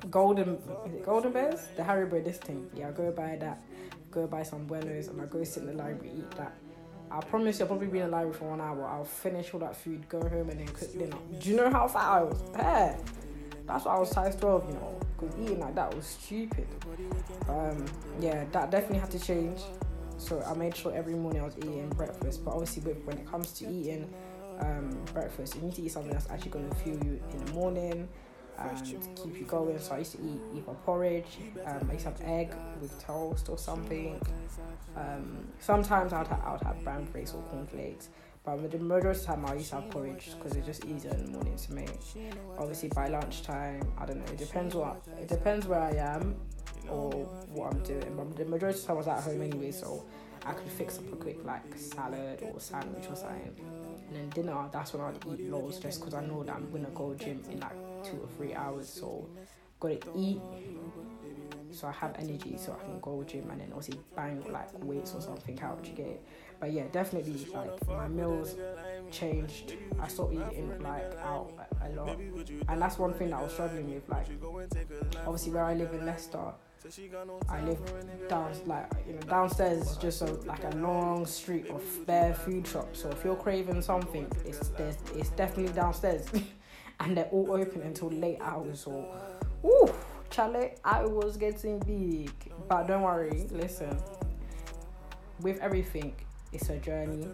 golden 0.09 0.57
golden 1.03 1.31
bears? 1.31 1.67
The 1.75 1.83
Haribo 1.83 2.23
this 2.23 2.37
thing. 2.37 2.69
Yeah, 2.75 2.87
I'll 2.87 2.93
go 2.93 3.11
buy 3.11 3.37
that. 3.39 3.61
Go 4.11 4.27
buy 4.27 4.43
some 4.43 4.65
buenos 4.65 5.07
and 5.07 5.19
I'll 5.19 5.27
go 5.27 5.43
sit 5.43 5.63
in 5.63 5.67
the 5.67 5.73
library 5.73 6.11
eat 6.17 6.31
that. 6.31 6.53
I 7.09 7.21
promise 7.21 7.59
you, 7.59 7.65
I'll 7.65 7.69
probably 7.69 7.87
be 7.87 7.99
in 7.99 8.05
the 8.05 8.11
library 8.11 8.33
for 8.33 8.49
one 8.49 8.61
hour. 8.61 8.85
I'll 8.85 9.05
finish 9.05 9.53
all 9.53 9.59
that 9.61 9.75
food, 9.75 10.07
go 10.09 10.19
home, 10.19 10.49
and 10.49 10.59
then 10.59 10.67
cook 10.67 10.91
dinner. 10.91 11.17
Do 11.39 11.49
you 11.49 11.55
know 11.55 11.69
how 11.69 11.87
fat 11.87 12.03
I 12.03 12.23
was? 12.23 12.41
Yeah. 12.53 12.97
That's 13.65 13.85
why 13.85 13.95
I 13.95 13.99
was 13.99 14.11
size 14.11 14.35
12, 14.35 14.69
you 14.69 14.73
know, 14.75 14.99
because 15.19 15.35
eating 15.39 15.59
like 15.59 15.75
that 15.75 15.93
was 15.93 16.05
stupid. 16.05 16.67
Um, 17.49 17.85
yeah, 18.19 18.45
that 18.51 18.71
definitely 18.71 18.99
had 18.99 19.11
to 19.11 19.19
change. 19.19 19.61
So 20.17 20.41
I 20.41 20.53
made 20.53 20.75
sure 20.75 20.93
every 20.93 21.15
morning 21.15 21.41
I 21.41 21.45
was 21.45 21.57
eating 21.57 21.89
breakfast. 21.89 22.43
But 22.43 22.51
obviously, 22.51 22.93
when 22.93 23.17
it 23.17 23.29
comes 23.29 23.51
to 23.53 23.69
eating 23.69 24.09
um, 24.59 24.97
breakfast, 25.13 25.55
you 25.55 25.61
need 25.61 25.75
to 25.75 25.81
eat 25.83 25.91
something 25.91 26.11
that's 26.11 26.29
actually 26.29 26.51
going 26.51 26.69
to 26.69 26.75
fuel 26.77 26.97
you 27.03 27.21
in 27.31 27.45
the 27.45 27.51
morning 27.51 28.07
and 28.59 29.07
keep 29.15 29.37
you 29.39 29.45
going. 29.45 29.79
So 29.79 29.95
I 29.95 29.99
used 29.99 30.13
to 30.13 30.17
eat 30.19 30.39
either 30.55 30.73
porridge, 30.85 31.37
um, 31.65 31.87
I 31.89 31.93
used 31.93 32.05
to 32.05 32.11
have 32.11 32.21
egg 32.21 32.53
with 32.81 32.97
toast 33.03 33.49
or 33.49 33.57
something. 33.57 34.21
Um, 34.95 35.47
sometimes 35.59 36.13
I'd, 36.13 36.27
ha- 36.27 36.57
I'd 36.59 36.65
have 36.65 36.83
bran 36.83 37.05
flakes 37.05 37.33
or 37.33 37.41
cornflakes. 37.43 38.09
But 38.43 38.71
the 38.71 38.79
majority 38.79 39.19
of 39.19 39.25
the 39.25 39.33
time 39.33 39.45
I 39.45 39.55
used 39.55 39.69
to 39.71 39.75
have 39.81 39.89
porridge 39.89 40.29
because 40.37 40.55
it's 40.55 40.65
just 40.65 40.85
easier 40.85 41.11
in 41.11 41.25
the 41.25 41.31
morning 41.31 41.57
to 41.57 41.73
make. 41.73 41.99
Obviously 42.57 42.89
by 42.89 43.09
lunchtime, 43.09 43.81
I 43.97 44.05
don't 44.05 44.19
know. 44.19 44.31
It 44.31 44.37
depends 44.37 44.73
what 44.73 45.01
it 45.19 45.27
depends 45.27 45.67
where 45.67 45.81
I 45.81 45.91
am 45.91 46.35
or 46.89 47.11
what 47.51 47.73
I'm 47.73 47.83
doing. 47.83 48.13
But 48.15 48.37
the 48.37 48.45
majority 48.45 48.77
of 48.79 48.81
the 48.81 48.87
time 48.87 48.95
I 48.95 48.97
was 48.99 49.07
at 49.09 49.19
home 49.21 49.41
anyway, 49.41 49.71
so 49.71 50.05
I 50.45 50.53
could 50.53 50.71
fix 50.71 50.97
up 50.97 51.11
a 51.11 51.15
quick 51.17 51.43
like 51.43 51.77
salad 51.77 52.39
or 52.41 52.57
sandwich 52.61 53.05
or 53.09 53.17
something. 53.17 53.53
And 54.07 54.15
then 54.15 54.29
dinner, 54.29 54.69
that's 54.71 54.93
when 54.93 55.03
I'd 55.03 55.39
eat 55.39 55.49
loads 55.49 55.79
just 55.79 55.99
because 55.99 56.13
I 56.13 56.25
know 56.25 56.43
that 56.43 56.55
I'm 56.55 56.71
gonna 56.71 56.89
go 56.89 57.13
gym 57.15 57.43
in 57.51 57.59
like 57.59 57.75
two 58.03 58.17
or 58.21 58.27
three 58.37 58.53
hours. 58.53 58.87
So 58.87 59.27
gotta 59.79 59.99
eat 60.15 60.39
so 61.71 61.87
I 61.87 61.91
have 61.91 62.15
energy 62.17 62.57
so 62.57 62.75
I 62.79 62.83
can 62.83 62.99
go 62.99 63.23
gym 63.23 63.49
and 63.51 63.61
then 63.61 63.71
obviously 63.71 63.99
bang 64.15 64.43
like 64.51 64.69
weights 64.83 65.13
or 65.13 65.21
something 65.21 65.59
out. 65.61 65.85
You 65.85 65.93
get 65.93 66.07
it? 66.07 66.25
But 66.59 66.71
yeah, 66.71 66.83
definitely 66.91 67.45
like 67.53 67.87
my 67.87 68.07
meals 68.07 68.55
changed. 69.11 69.75
I 69.99 70.07
stopped 70.07 70.33
eating 70.33 70.71
like 70.81 71.13
out 71.23 71.53
a 71.83 71.89
lot, 71.89 72.17
and 72.67 72.81
that's 72.81 72.97
one 72.97 73.13
thing 73.13 73.29
that 73.29 73.39
I 73.39 73.43
was 73.43 73.53
struggling 73.53 73.93
with. 73.93 74.09
Like 74.09 74.27
obviously 75.25 75.51
where 75.51 75.65
I 75.65 75.73
live 75.73 75.93
in 75.93 76.05
Leicester. 76.05 76.53
I 77.49 77.61
live 77.63 77.79
down 78.29 78.53
like 78.65 78.89
you 79.05 79.13
know 79.13 79.19
downstairs 79.21 79.91
is 79.91 79.97
just 79.97 80.21
a, 80.21 80.25
like 80.45 80.63
a 80.63 80.75
long 80.77 81.25
street 81.25 81.67
of 81.69 81.83
bare 82.05 82.33
food 82.33 82.65
shops. 82.65 83.01
So 83.01 83.09
if 83.09 83.25
you're 83.25 83.35
craving 83.35 83.81
something, 83.81 84.25
it's 84.45 84.71
it's 85.13 85.29
definitely 85.31 85.73
downstairs, 85.73 86.25
and 87.01 87.17
they're 87.17 87.25
all 87.25 87.51
open 87.51 87.81
until 87.81 88.09
late 88.09 88.37
hours. 88.39 88.79
So, 88.79 89.05
ooh, 89.65 89.93
Charlie, 90.29 90.75
I 90.85 91.03
was 91.03 91.35
getting 91.35 91.79
big. 91.79 92.31
But 92.69 92.87
don't 92.87 93.01
worry, 93.01 93.47
listen. 93.51 93.97
With 95.41 95.59
everything, 95.59 96.15
it's 96.53 96.69
a 96.69 96.77
journey. 96.77 97.27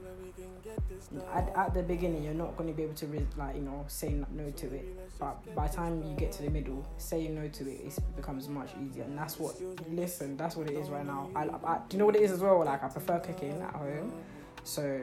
At, 1.33 1.53
at 1.55 1.73
the 1.73 1.83
beginning 1.83 2.23
you're 2.23 2.33
not 2.33 2.55
going 2.57 2.69
to 2.69 2.75
be 2.75 2.83
able 2.83 2.93
to 2.95 3.05
re- 3.07 3.25
like 3.37 3.55
you 3.55 3.61
know 3.61 3.85
say 3.87 4.13
no 4.31 4.51
to 4.51 4.73
it. 4.73 5.19
But 5.19 5.55
by 5.55 5.67
the 5.67 5.73
time 5.73 6.03
you 6.03 6.15
get 6.15 6.31
to 6.33 6.43
the 6.43 6.49
middle 6.49 6.85
saying 6.97 7.35
no 7.35 7.47
to 7.47 7.69
it 7.69 7.81
it 7.85 8.15
becomes 8.15 8.47
much 8.47 8.69
easier. 8.83 9.03
And 9.03 9.17
that's 9.17 9.39
what 9.39 9.55
listen 9.89 10.37
that's 10.37 10.55
what 10.55 10.69
it 10.69 10.77
is 10.77 10.89
right 10.89 11.05
now. 11.05 11.29
I, 11.35 11.43
I, 11.43 11.79
do 11.89 11.95
you 11.95 11.99
know 11.99 12.05
what 12.05 12.15
it 12.15 12.21
is 12.21 12.31
as 12.31 12.39
well? 12.39 12.63
Like 12.63 12.83
i 12.83 12.87
prefer 12.87 13.19
cooking 13.19 13.61
at 13.61 13.73
home. 13.73 14.13
So 14.63 15.01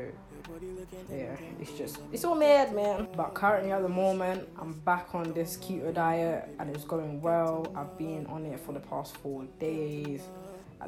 yeah 1.10 1.36
it's 1.60 1.72
just 1.72 1.98
it's 2.12 2.24
all 2.24 2.34
mad 2.34 2.74
man. 2.74 3.08
But 3.16 3.34
currently 3.34 3.72
at 3.72 3.82
the 3.82 3.88
moment 3.88 4.48
i'm 4.60 4.72
back 4.72 5.14
on 5.14 5.32
this 5.32 5.56
keto 5.58 5.94
diet 5.94 6.48
and 6.58 6.70
it's 6.70 6.84
going 6.84 7.20
well. 7.20 7.72
I've 7.76 7.96
been 7.96 8.26
on 8.26 8.44
it 8.46 8.58
for 8.60 8.72
the 8.72 8.80
past 8.80 9.16
four 9.18 9.44
days 9.58 10.22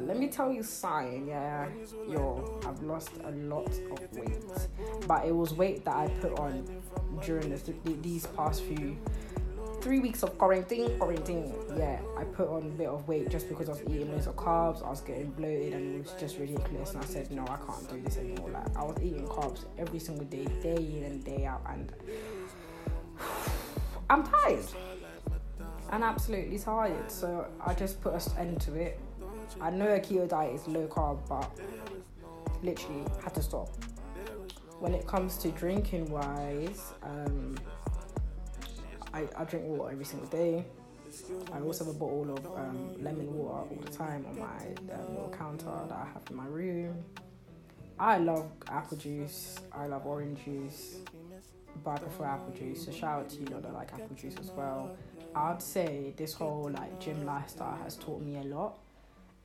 let 0.00 0.18
me 0.18 0.28
tell 0.28 0.50
you 0.50 0.62
something, 0.62 1.28
yeah, 1.28 1.68
yo, 2.08 2.60
I've 2.66 2.82
lost 2.82 3.10
a 3.24 3.30
lot 3.30 3.68
of 3.68 4.12
weight, 4.12 4.44
but 5.06 5.26
it 5.26 5.34
was 5.34 5.52
weight 5.54 5.84
that 5.84 5.94
I 5.94 6.08
put 6.20 6.38
on 6.38 6.64
during 7.24 7.50
this, 7.50 7.64
these 7.84 8.26
past 8.28 8.62
few 8.62 8.96
three 9.82 9.98
weeks 9.98 10.22
of 10.22 10.38
quarantine. 10.38 10.96
Quarantine, 10.96 11.52
yeah, 11.76 12.00
I 12.16 12.24
put 12.24 12.48
on 12.48 12.62
a 12.62 12.70
bit 12.70 12.86
of 12.86 13.06
weight 13.08 13.28
just 13.28 13.48
because 13.48 13.68
I 13.68 13.72
was 13.72 13.82
eating 13.82 14.12
loads 14.12 14.28
of 14.28 14.36
carbs. 14.36 14.84
I 14.84 14.90
was 14.90 15.00
getting 15.00 15.30
bloated, 15.32 15.74
and 15.74 15.96
it 15.96 16.02
was 16.04 16.14
just 16.18 16.38
ridiculous. 16.38 16.92
And 16.94 17.02
I 17.02 17.06
said, 17.06 17.30
no, 17.30 17.42
I 17.42 17.56
can't 17.56 17.90
do 17.90 18.00
this 18.00 18.16
anymore. 18.16 18.50
Like 18.50 18.76
I 18.76 18.84
was 18.84 18.96
eating 19.02 19.26
carbs 19.26 19.64
every 19.78 19.98
single 19.98 20.24
day, 20.24 20.46
day 20.62 20.76
in 20.76 21.04
and 21.04 21.24
day 21.24 21.44
out, 21.44 21.62
and 21.68 21.92
I'm 24.10 24.22
tired. 24.22 24.64
I'm 25.90 26.02
absolutely 26.02 26.58
tired. 26.58 27.10
So 27.10 27.46
I 27.60 27.74
just 27.74 28.00
put 28.00 28.14
an 28.14 28.38
end 28.38 28.60
to 28.62 28.74
it 28.74 28.98
I 29.60 29.70
know 29.70 29.88
a 29.88 30.00
keto 30.00 30.28
diet 30.28 30.54
is 30.54 30.66
low 30.66 30.86
carb, 30.86 31.18
but 31.28 31.50
literally 32.62 33.04
had 33.22 33.34
to 33.34 33.42
stop. 33.42 33.68
When 34.78 34.94
it 34.94 35.06
comes 35.06 35.36
to 35.38 35.50
drinking 35.50 36.10
wise, 36.10 36.92
um, 37.02 37.56
I, 39.14 39.28
I 39.36 39.44
drink 39.44 39.66
water 39.66 39.92
every 39.92 40.04
single 40.04 40.28
day. 40.28 40.64
I 41.52 41.60
also 41.60 41.84
have 41.84 41.94
a 41.94 41.98
bottle 41.98 42.34
of 42.36 42.46
um, 42.56 42.94
lemon 43.02 43.32
water 43.34 43.68
all 43.70 43.78
the 43.80 43.90
time 43.90 44.24
on 44.28 44.38
my 44.38 44.94
um, 44.94 45.10
little 45.10 45.34
counter 45.36 45.70
that 45.88 45.94
I 45.96 46.06
have 46.12 46.22
in 46.30 46.36
my 46.36 46.46
room. 46.46 47.04
I 47.98 48.18
love 48.18 48.50
apple 48.68 48.96
juice. 48.96 49.60
I 49.72 49.86
love 49.86 50.06
orange 50.06 50.44
juice, 50.44 50.96
but 51.84 51.90
I 51.90 51.98
prefer 51.98 52.24
apple 52.24 52.54
juice. 52.54 52.86
So 52.86 52.92
shout 52.92 53.20
out 53.20 53.28
to 53.30 53.36
you 53.36 53.44
know 53.46 53.60
that 53.60 53.74
like 53.74 53.92
apple 53.92 54.16
juice 54.16 54.34
as 54.40 54.50
well. 54.50 54.96
I'd 55.34 55.62
say 55.62 56.14
this 56.16 56.32
whole 56.32 56.70
like 56.74 56.98
gym 56.98 57.24
lifestyle 57.24 57.78
has 57.82 57.96
taught 57.96 58.22
me 58.22 58.38
a 58.38 58.42
lot 58.44 58.78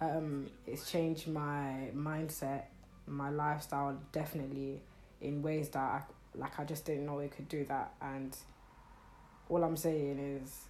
um, 0.02 0.48
it's 0.66 0.90
changed 0.90 1.28
my 1.28 1.90
mindset, 1.96 2.64
my 3.08 3.30
lifestyle 3.30 3.98
definitely 4.12 4.82
in 5.22 5.42
ways 5.42 5.70
that 5.70 5.80
I, 5.80 6.02
like 6.36 6.60
I 6.60 6.64
just 6.64 6.86
didn't 6.86 7.06
know 7.06 7.20
it 7.20 7.32
could 7.32 7.50
do 7.50 7.66
that. 7.66 7.94
And 8.02 8.36
all 9.50 9.64
I'm 9.64 9.78
saying 9.78 10.20
is, 10.20 10.66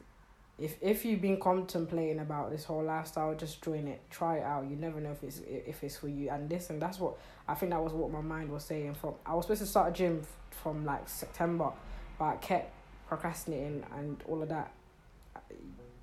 if 0.57 0.75
if 0.81 1.05
you've 1.05 1.21
been 1.21 1.39
contemplating 1.39 2.19
about 2.19 2.49
this 2.49 2.63
whole 2.63 2.83
lifestyle, 2.83 3.35
just 3.35 3.61
join 3.61 3.87
it, 3.87 4.01
try 4.09 4.37
it 4.37 4.43
out. 4.43 4.65
You 4.67 4.75
never 4.75 4.99
know 4.99 5.11
if 5.11 5.23
it's 5.23 5.41
if 5.47 5.83
it's 5.83 5.97
for 5.97 6.07
you. 6.07 6.29
And 6.29 6.49
listen, 6.49 6.79
that's 6.79 6.99
what 6.99 7.17
I 7.47 7.53
think 7.53 7.71
that 7.71 7.83
was 7.83 7.93
what 7.93 8.11
my 8.11 8.21
mind 8.21 8.49
was 8.49 8.63
saying. 8.63 8.95
From 8.95 9.15
I 9.25 9.35
was 9.35 9.45
supposed 9.45 9.61
to 9.61 9.67
start 9.67 9.89
a 9.89 9.91
gym 9.91 10.21
from 10.49 10.85
like 10.85 11.07
September, 11.07 11.71
but 12.17 12.25
I 12.25 12.35
kept 12.37 12.73
procrastinating 13.07 13.83
and 13.95 14.21
all 14.27 14.41
of 14.41 14.49
that 14.49 14.71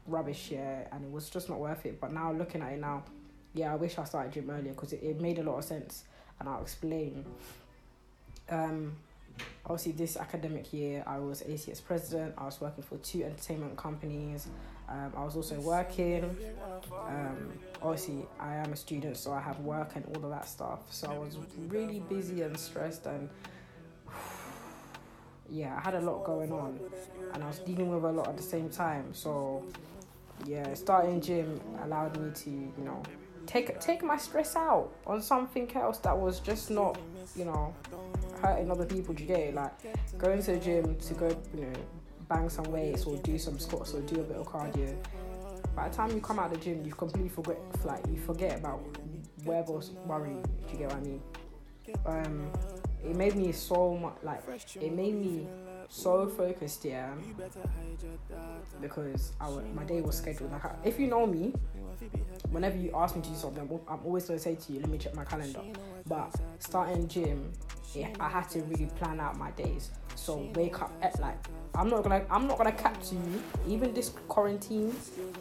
rubbish, 0.07 0.51
yeah, 0.51 0.87
and 0.93 1.05
it 1.05 1.11
was 1.11 1.31
just 1.31 1.49
not 1.49 1.59
worth 1.59 1.85
it. 1.87 2.01
But 2.01 2.13
now 2.13 2.33
looking 2.33 2.63
at 2.63 2.73
it 2.73 2.81
now, 2.81 3.05
yeah, 3.55 3.73
I 3.73 3.77
wish 3.77 3.99
I 3.99 4.05
started 4.05 4.33
gym 4.33 4.51
earlier 4.51 4.73
because 4.73 4.93
it, 4.93 5.03
it 5.03 5.21
made 5.21 5.39
a 5.39 5.43
lot 5.43 5.59
of 5.59 5.65
sense, 5.65 6.05
and 6.41 6.49
I'll 6.49 6.63
explain. 6.63 7.25
Um, 8.51 8.97
obviously, 9.65 9.93
this 9.93 10.17
academic 10.17 10.73
year, 10.73 11.03
I 11.07 11.19
was 11.19 11.43
ACS 11.43 11.83
president. 11.85 12.35
I 12.37 12.45
was 12.45 12.61
working 12.61 12.85
for 12.85 12.99
two 12.99 13.25
entertainment 13.25 13.77
companies. 13.77 14.49
Um, 14.89 15.13
I 15.17 15.25
was 15.25 15.37
also 15.37 15.59
working. 15.61 16.37
Um, 17.09 17.53
obviously, 17.81 18.27
I 18.39 18.57
am 18.57 18.73
a 18.73 18.77
student, 18.77 19.17
so 19.17 19.33
I 19.33 19.41
have 19.41 19.59
work 19.61 19.93
and 19.97 20.05
all 20.07 20.25
of 20.25 20.31
that 20.31 20.47
stuff. 20.47 20.81
So 20.91 21.11
I 21.11 21.19
was 21.19 21.39
really 21.69 22.01
busy 22.01 22.43
and 22.43 22.59
stressed 22.59 23.07
and 23.07 23.31
yeah, 25.51 25.77
I 25.77 25.81
had 25.81 25.95
a 25.95 26.01
lot 26.01 26.25
going 26.25 26.53
on 26.53 26.81
and 27.33 27.43
I 27.43 27.47
was 27.47 27.59
dealing 27.59 27.91
with 27.91 28.05
a 28.05 28.13
lot 28.13 28.29
at 28.29 28.37
the 28.37 28.43
same 28.43 28.69
time. 28.69 29.13
So 29.13 29.65
yeah, 30.47 30.75
starting 30.75 31.21
gym 31.21 31.61
allowed 31.83 32.19
me 32.21 32.31
to, 32.33 32.51
you 32.51 32.85
know, 32.85 33.03
take 33.47 33.79
take 33.81 34.03
my 34.03 34.17
stress 34.17 34.57
out 34.57 34.91
on 35.07 35.21
something 35.23 35.71
else 35.77 35.99
that 35.99 36.17
was 36.17 36.41
just 36.41 36.71
not, 36.71 36.99
you 37.37 37.45
know, 37.45 37.75
hurting 38.41 38.71
other 38.71 38.87
people. 38.87 39.15
Get? 39.15 39.55
Like 39.55 39.73
going 40.19 40.43
to 40.43 40.53
the 40.53 40.59
gym 40.59 40.97
to 40.97 41.15
go, 41.15 41.29
you 41.55 41.63
know, 41.63 41.73
bang 42.29 42.49
some 42.49 42.71
weights 42.71 43.05
or 43.05 43.17
do 43.19 43.39
some 43.39 43.59
squats 43.59 43.95
or 43.95 44.01
do 44.03 44.21
a 44.21 44.25
bit 44.25 44.37
of 44.37 44.47
cardio. 44.47 44.97
By 45.75 45.89
the 45.89 45.97
time 45.97 46.11
you 46.13 46.21
come 46.21 46.39
out 46.39 46.53
of 46.53 46.59
the 46.59 46.65
gym, 46.65 46.83
you've 46.85 46.97
completely 46.97 47.29
forget, 47.29 47.59
like 47.85 48.07
you 48.09 48.17
forget 48.21 48.59
about 48.59 48.81
where 49.45 49.63
was 49.63 49.91
worrying. 50.07 50.43
Do 50.43 50.73
you 50.73 50.79
get 50.79 50.89
what 50.89 50.97
I 50.97 51.01
mean? 51.01 51.23
Um, 52.07 52.51
it 53.05 53.17
made 53.17 53.35
me 53.37 53.53
so 53.53 53.95
much 53.97 54.15
like 54.23 54.43
it 54.81 54.93
made 54.93 55.15
me 55.15 55.47
so 55.89 56.27
focused 56.27 56.85
yeah. 56.85 57.13
Because 58.81 59.33
I, 59.41 59.51
my 59.75 59.85
day 59.85 60.01
was 60.01 60.17
scheduled. 60.17 60.51
Like 60.53 60.63
if 60.85 60.99
you 60.99 61.07
know 61.07 61.27
me 61.27 61.53
whenever 62.51 62.77
you 62.77 62.91
ask 62.95 63.15
me 63.17 63.23
to 63.23 63.29
do 63.29 63.35
something 63.37 63.81
i'm 63.89 64.01
always 64.05 64.25
going 64.27 64.39
to 64.39 64.43
say 64.43 64.55
to 64.55 64.73
you 64.73 64.81
let 64.81 64.89
me 64.89 64.99
check 64.99 65.15
my 65.15 65.25
calendar. 65.25 65.61
But 66.07 66.35
starting 66.59 67.09
gym 67.09 67.53
yeah, 67.95 68.09
i 68.19 68.29
had 68.29 68.49
to 68.51 68.61
really 68.63 68.87
plan 68.87 69.21
out 69.21 69.39
my 69.39 69.53
days. 69.53 69.91
So 70.17 70.51
wake 70.55 70.81
up 70.83 70.93
at 71.03 71.19
like 71.21 71.39
i'm 71.75 71.89
not 71.89 72.03
gonna 72.03 72.25
i'm 72.31 72.47
not 72.47 72.59
gonna 72.59 72.73
cap 72.73 73.01
to 73.05 73.15
you. 73.15 73.43
Even 73.69 73.95
this 73.95 74.11
quarantine 74.29 74.95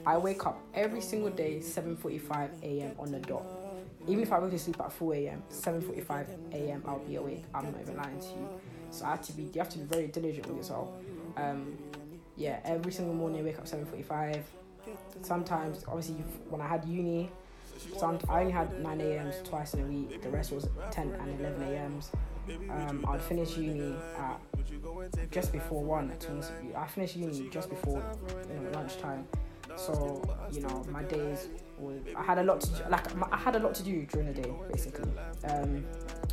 i 0.06 0.18
wake 0.18 0.46
up 0.46 0.60
every 0.74 1.02
single 1.02 1.32
day 1.32 1.60
7.45 1.60 2.50
a.m 2.64 2.96
on 3.00 3.12
the 3.12 3.20
dot 3.20 3.63
even 4.08 4.24
if 4.24 4.32
I 4.32 4.40
go 4.40 4.50
to 4.50 4.60
sleep 4.60 4.80
at 4.80 4.92
4 4.92 5.16
a.m., 5.16 5.44
7:45 5.50 6.28
a.m. 6.54 6.84
I'll 6.86 7.00
be 7.00 7.16
awake. 7.16 7.44
I'm 7.54 7.66
not 7.72 7.82
even 7.82 7.96
lying 7.98 8.20
to 8.20 8.28
you. 8.28 8.50
So 8.92 9.06
I 9.06 9.12
have 9.12 9.22
to 9.24 9.34
be. 9.34 9.44
You 9.44 9.60
have 9.60 9.70
to 9.70 9.80
be 9.80 9.86
very 9.86 10.08
diligent 10.08 10.48
with 10.48 10.58
yourself. 10.58 10.90
Um, 11.38 11.78
yeah, 12.36 12.60
every 12.66 12.92
single 12.92 13.16
morning 13.16 13.42
I 13.42 13.44
wake 13.44 13.58
up 13.60 13.66
7:45. 13.66 14.44
Sometimes, 15.22 15.86
obviously, 15.88 16.16
when 16.50 16.62
I 16.62 16.68
had 16.68 16.84
uni, 16.86 17.30
some 17.98 18.20
I 18.30 18.42
only 18.42 18.52
had 18.52 18.82
9 18.82 19.02
a.m.s 19.02 19.42
twice 19.44 19.74
in 19.74 19.82
a 19.82 19.86
week. 19.86 20.22
The 20.22 20.30
rest 20.30 20.52
was 20.52 20.68
10 20.92 21.14
and 21.14 21.40
11 21.40 21.64
a.m.s. 21.64 22.12
Um, 22.70 23.06
I'd 23.08 23.22
finish 23.22 23.58
uni 23.58 23.96
at 24.18 24.40
just 25.32 25.54
before 25.54 25.82
one. 25.84 26.12
I 26.76 26.88
finished 26.88 27.16
uni 27.16 27.50
just 27.50 27.70
before 27.70 28.04
you 28.54 28.60
know 28.60 28.70
lunchtime. 28.72 29.26
So 29.76 30.22
you 30.52 30.62
know 30.62 30.84
my 30.90 31.04
days 31.04 31.50
I 32.16 32.24
had 32.24 32.38
a 32.38 32.44
lot 32.44 32.62
to 32.62 32.68
do, 32.70 32.84
like 32.90 33.34
I 33.34 33.38
had 33.38 33.56
a 33.56 33.60
lot 33.60 33.74
to 33.76 33.84
do 33.84 34.06
during 34.06 34.28
the 34.34 34.42
day 34.42 34.52
basically. 34.72 35.12
Um, 35.46 35.86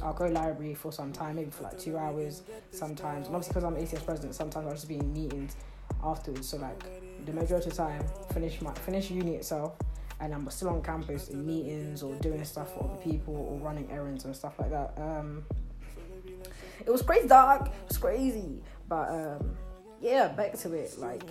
I'll 0.02 0.12
go 0.12 0.26
library 0.26 0.74
for 0.74 0.92
some 0.92 1.12
time, 1.12 1.36
maybe 1.36 1.50
for 1.50 1.64
like 1.64 1.78
two 1.78 1.96
hours 1.98 2.42
sometimes. 2.70 3.26
And 3.26 3.36
obviously 3.36 3.60
because 3.60 3.64
I'm 3.64 3.76
ACS 3.76 4.04
president, 4.04 4.34
sometimes 4.34 4.66
I'll 4.66 4.74
just 4.74 4.88
be 4.88 4.96
in 4.96 5.12
meetings 5.12 5.56
afterwards. 6.04 6.48
So 6.48 6.58
like 6.58 6.84
the 7.26 7.32
majority 7.32 7.70
of 7.70 7.76
the 7.76 7.82
time, 7.82 8.04
finish 8.32 8.60
my 8.60 8.72
finish 8.74 9.10
uni 9.10 9.36
itself, 9.36 9.74
and 10.20 10.34
I'm 10.34 10.48
still 10.50 10.68
on 10.68 10.82
campus 10.82 11.28
in 11.28 11.44
meetings 11.44 12.02
or 12.02 12.14
doing 12.16 12.44
stuff 12.44 12.74
for 12.74 12.84
other 12.84 13.02
people 13.02 13.34
or 13.34 13.58
running 13.58 13.90
errands 13.90 14.24
and 14.24 14.36
stuff 14.36 14.58
like 14.58 14.70
that. 14.70 14.94
Um, 14.98 15.44
it 16.84 16.90
was 16.90 17.02
crazy, 17.02 17.28
dark. 17.28 17.66
It 17.66 17.88
was 17.88 17.98
crazy, 17.98 18.62
but 18.88 19.08
um, 19.10 19.56
yeah, 20.00 20.28
back 20.28 20.58
to 20.58 20.72
it. 20.72 20.98
Like 20.98 21.22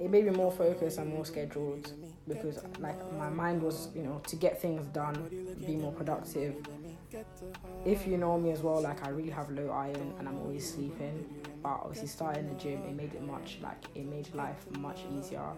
it 0.00 0.10
made 0.10 0.24
me 0.24 0.30
more 0.30 0.50
focused 0.50 0.98
and 0.98 1.12
more 1.12 1.24
scheduled 1.24 1.92
because 2.26 2.58
like 2.78 2.98
my 3.14 3.28
mind 3.28 3.62
was, 3.62 3.88
you 3.94 4.02
know, 4.02 4.20
to 4.26 4.36
get 4.36 4.60
things 4.60 4.86
done, 4.88 5.28
be 5.66 5.76
more 5.76 5.92
productive. 5.92 6.54
If 7.84 8.06
you 8.06 8.16
know 8.16 8.38
me 8.38 8.50
as 8.50 8.60
well, 8.60 8.80
like 8.80 9.06
I 9.06 9.10
really 9.10 9.30
have 9.30 9.50
low 9.50 9.70
iron 9.70 10.14
and 10.18 10.28
I'm 10.28 10.38
always 10.38 10.72
sleeping. 10.72 11.24
But 11.62 11.80
obviously 11.82 12.08
starting 12.08 12.48
the 12.48 12.54
gym, 12.54 12.82
it 12.84 12.94
made 12.94 13.14
it 13.14 13.22
much 13.22 13.58
like 13.62 13.82
it 13.94 14.06
made 14.06 14.34
life 14.34 14.66
much 14.78 15.00
easier. 15.16 15.50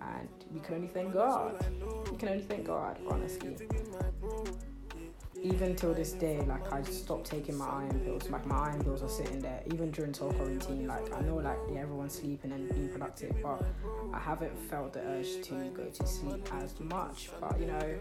And 0.00 0.28
we 0.52 0.60
can 0.60 0.76
only 0.76 0.88
thank 0.88 1.12
God. 1.12 1.64
We 2.10 2.16
can 2.16 2.28
only 2.28 2.42
thank 2.42 2.66
God, 2.66 2.98
honestly 3.08 3.56
even 5.42 5.74
till 5.74 5.94
this 5.94 6.12
day, 6.12 6.40
like 6.46 6.72
I 6.72 6.82
stopped 6.82 7.26
taking 7.26 7.56
my 7.56 7.66
iron 7.66 8.00
pills. 8.00 8.28
Like 8.28 8.46
my 8.46 8.56
iron 8.56 8.84
pills 8.84 9.02
are 9.02 9.08
sitting 9.08 9.40
there, 9.40 9.62
even 9.72 9.90
during 9.90 10.12
total 10.12 10.34
quarantine. 10.34 10.86
Like 10.86 11.12
I 11.14 11.20
know, 11.22 11.36
like 11.36 11.58
yeah, 11.72 11.80
everyone's 11.80 12.14
sleeping 12.14 12.52
and 12.52 12.68
being 12.68 12.88
productive, 12.88 13.34
but 13.42 13.62
I 14.12 14.18
haven't 14.18 14.56
felt 14.68 14.92
the 14.92 15.00
urge 15.00 15.42
to 15.46 15.54
go 15.74 15.84
to 15.84 16.06
sleep 16.06 16.46
as 16.54 16.78
much. 16.80 17.30
But 17.40 17.58
you 17.58 17.66
know, 17.66 17.94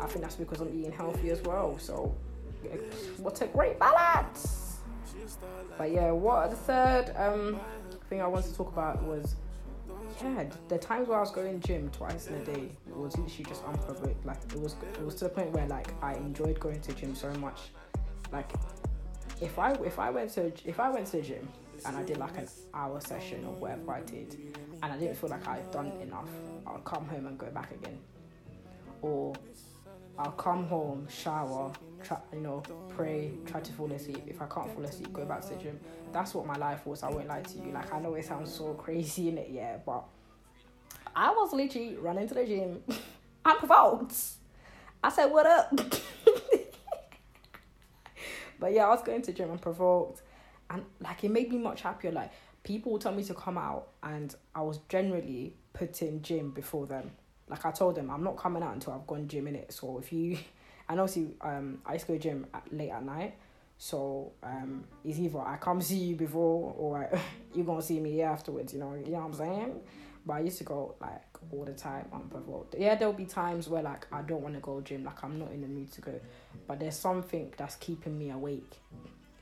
I 0.00 0.06
think 0.06 0.22
that's 0.22 0.36
because 0.36 0.60
I'm 0.60 0.78
eating 0.78 0.92
healthy 0.92 1.30
as 1.30 1.42
well. 1.42 1.78
So, 1.78 2.14
what 3.18 3.40
a 3.42 3.46
great 3.46 3.78
balance! 3.78 4.78
But 5.76 5.90
yeah, 5.90 6.10
what 6.12 6.50
the 6.50 6.56
third 6.56 7.12
um 7.16 7.60
thing 8.08 8.22
I 8.22 8.26
wanted 8.26 8.50
to 8.50 8.56
talk 8.56 8.72
about 8.72 9.02
was 9.02 9.36
yeah, 10.22 10.44
the 10.68 10.78
times 10.78 11.08
where 11.08 11.18
I 11.18 11.20
was 11.20 11.30
going 11.30 11.60
gym 11.60 11.90
twice 11.90 12.26
in 12.28 12.34
a 12.34 12.44
day 12.44 12.70
it 12.86 12.96
was 12.96 13.16
literally 13.16 13.44
just 13.44 13.64
unprovoked. 13.64 14.24
Like 14.24 14.38
it 14.52 14.60
was, 14.60 14.76
it 14.94 15.04
was 15.04 15.14
to 15.16 15.24
the 15.24 15.30
point 15.30 15.50
where 15.52 15.66
like 15.66 15.88
I 16.02 16.14
enjoyed 16.14 16.60
going 16.60 16.80
to 16.80 16.92
gym 16.92 17.14
so 17.14 17.32
much. 17.34 17.60
Like 18.32 18.50
if 19.40 19.58
I 19.58 19.72
if 19.72 19.98
I 19.98 20.10
went 20.10 20.30
to 20.34 20.52
if 20.64 20.80
I 20.80 20.90
went 20.90 21.06
to 21.08 21.16
the 21.18 21.22
gym 21.22 21.48
and 21.86 21.96
I 21.96 22.02
did 22.02 22.18
like 22.18 22.36
an 22.38 22.48
hour 22.72 23.00
session 23.00 23.44
or 23.44 23.54
whatever 23.54 23.92
I 23.92 24.00
did, 24.02 24.54
and 24.82 24.92
I 24.92 24.96
didn't 24.96 25.16
feel 25.16 25.30
like 25.30 25.46
I'd 25.46 25.70
done 25.70 25.92
enough, 26.00 26.30
I'll 26.66 26.78
come 26.78 27.06
home 27.06 27.26
and 27.26 27.36
go 27.36 27.50
back 27.50 27.72
again, 27.72 27.98
or 29.02 29.34
I'll 30.18 30.32
come 30.32 30.66
home, 30.66 31.06
shower, 31.08 31.72
try, 32.04 32.18
you 32.32 32.40
know, 32.40 32.62
pray, 32.90 33.32
try 33.46 33.60
to 33.60 33.72
fall 33.72 33.90
asleep. 33.92 34.22
If 34.26 34.40
I 34.40 34.46
can't 34.46 34.72
fall 34.72 34.84
asleep, 34.84 35.12
go 35.12 35.24
back 35.24 35.42
to 35.42 35.48
the 35.54 35.56
gym. 35.56 35.80
That's 36.12 36.34
what 36.34 36.46
my 36.46 36.56
life 36.56 36.86
was. 36.86 37.02
I 37.02 37.10
won't 37.10 37.26
lie 37.26 37.42
to 37.42 37.58
you. 37.58 37.72
Like 37.72 37.92
I 37.92 38.00
know 38.00 38.14
it 38.14 38.24
sounds 38.24 38.52
so 38.52 38.74
crazy 38.74 39.28
in 39.28 39.38
it, 39.38 39.48
yeah, 39.50 39.78
but 39.84 40.04
I 41.14 41.30
was 41.30 41.52
literally 41.52 41.96
running 41.96 42.28
to 42.28 42.34
the 42.34 42.44
gym. 42.44 42.82
I'm 43.44 43.58
provoked. 43.58 44.14
I 45.02 45.10
said, 45.10 45.26
"What 45.26 45.46
up?" 45.46 45.70
but 48.58 48.72
yeah, 48.72 48.86
I 48.86 48.88
was 48.90 49.02
going 49.02 49.22
to 49.22 49.32
gym 49.32 49.50
and 49.50 49.60
provoked, 49.60 50.22
and 50.70 50.84
like 51.00 51.24
it 51.24 51.30
made 51.30 51.50
me 51.50 51.58
much 51.58 51.82
happier. 51.82 52.12
Like 52.12 52.30
people 52.62 52.92
would 52.92 53.02
tell 53.02 53.12
me 53.12 53.24
to 53.24 53.34
come 53.34 53.58
out, 53.58 53.88
and 54.02 54.34
I 54.54 54.62
was 54.62 54.78
generally 54.88 55.56
putting 55.72 56.22
gym 56.22 56.50
before 56.52 56.86
them 56.86 57.10
like 57.48 57.66
I 57.66 57.70
told 57.70 57.94
them, 57.94 58.10
I'm 58.10 58.24
not 58.24 58.36
coming 58.36 58.62
out 58.62 58.74
until 58.74 58.94
I've 58.94 59.06
gone 59.06 59.28
gym 59.28 59.46
in 59.48 59.56
it. 59.56 59.72
So 59.72 59.98
if 59.98 60.12
you, 60.12 60.38
and 60.88 61.00
obviously, 61.00 61.34
um, 61.40 61.78
I 61.86 61.94
used 61.94 62.06
to 62.06 62.12
go 62.12 62.18
gym 62.18 62.46
at, 62.52 62.72
late 62.72 62.90
at 62.90 63.04
night. 63.04 63.34
So 63.78 64.32
um, 64.42 64.84
it's 65.04 65.18
either 65.18 65.40
I 65.40 65.56
come 65.56 65.80
see 65.80 65.96
you 65.96 66.16
before 66.16 66.74
or 66.78 67.08
I, 67.12 67.20
you're 67.54 67.66
gonna 67.66 67.82
see 67.82 68.00
me 68.00 68.22
afterwards. 68.22 68.72
You 68.72 68.80
know, 68.80 68.94
you 68.94 69.12
know 69.12 69.18
what 69.18 69.26
I'm 69.26 69.34
saying. 69.34 69.80
But 70.26 70.34
I 70.34 70.40
used 70.40 70.58
to 70.58 70.64
go 70.64 70.94
like 71.00 71.22
all 71.52 71.64
the 71.64 71.72
time. 71.72 72.06
Yeah, 72.78 72.94
there'll 72.94 73.12
be 73.12 73.26
times 73.26 73.68
where 73.68 73.82
like 73.82 74.06
I 74.10 74.22
don't 74.22 74.42
want 74.42 74.54
to 74.54 74.60
go 74.60 74.80
gym, 74.80 75.04
like 75.04 75.22
I'm 75.22 75.38
not 75.38 75.52
in 75.52 75.60
the 75.60 75.68
mood 75.68 75.92
to 75.92 76.00
go. 76.00 76.18
But 76.66 76.80
there's 76.80 76.96
something 76.96 77.52
that's 77.56 77.76
keeping 77.76 78.16
me 78.18 78.30
awake. 78.30 78.80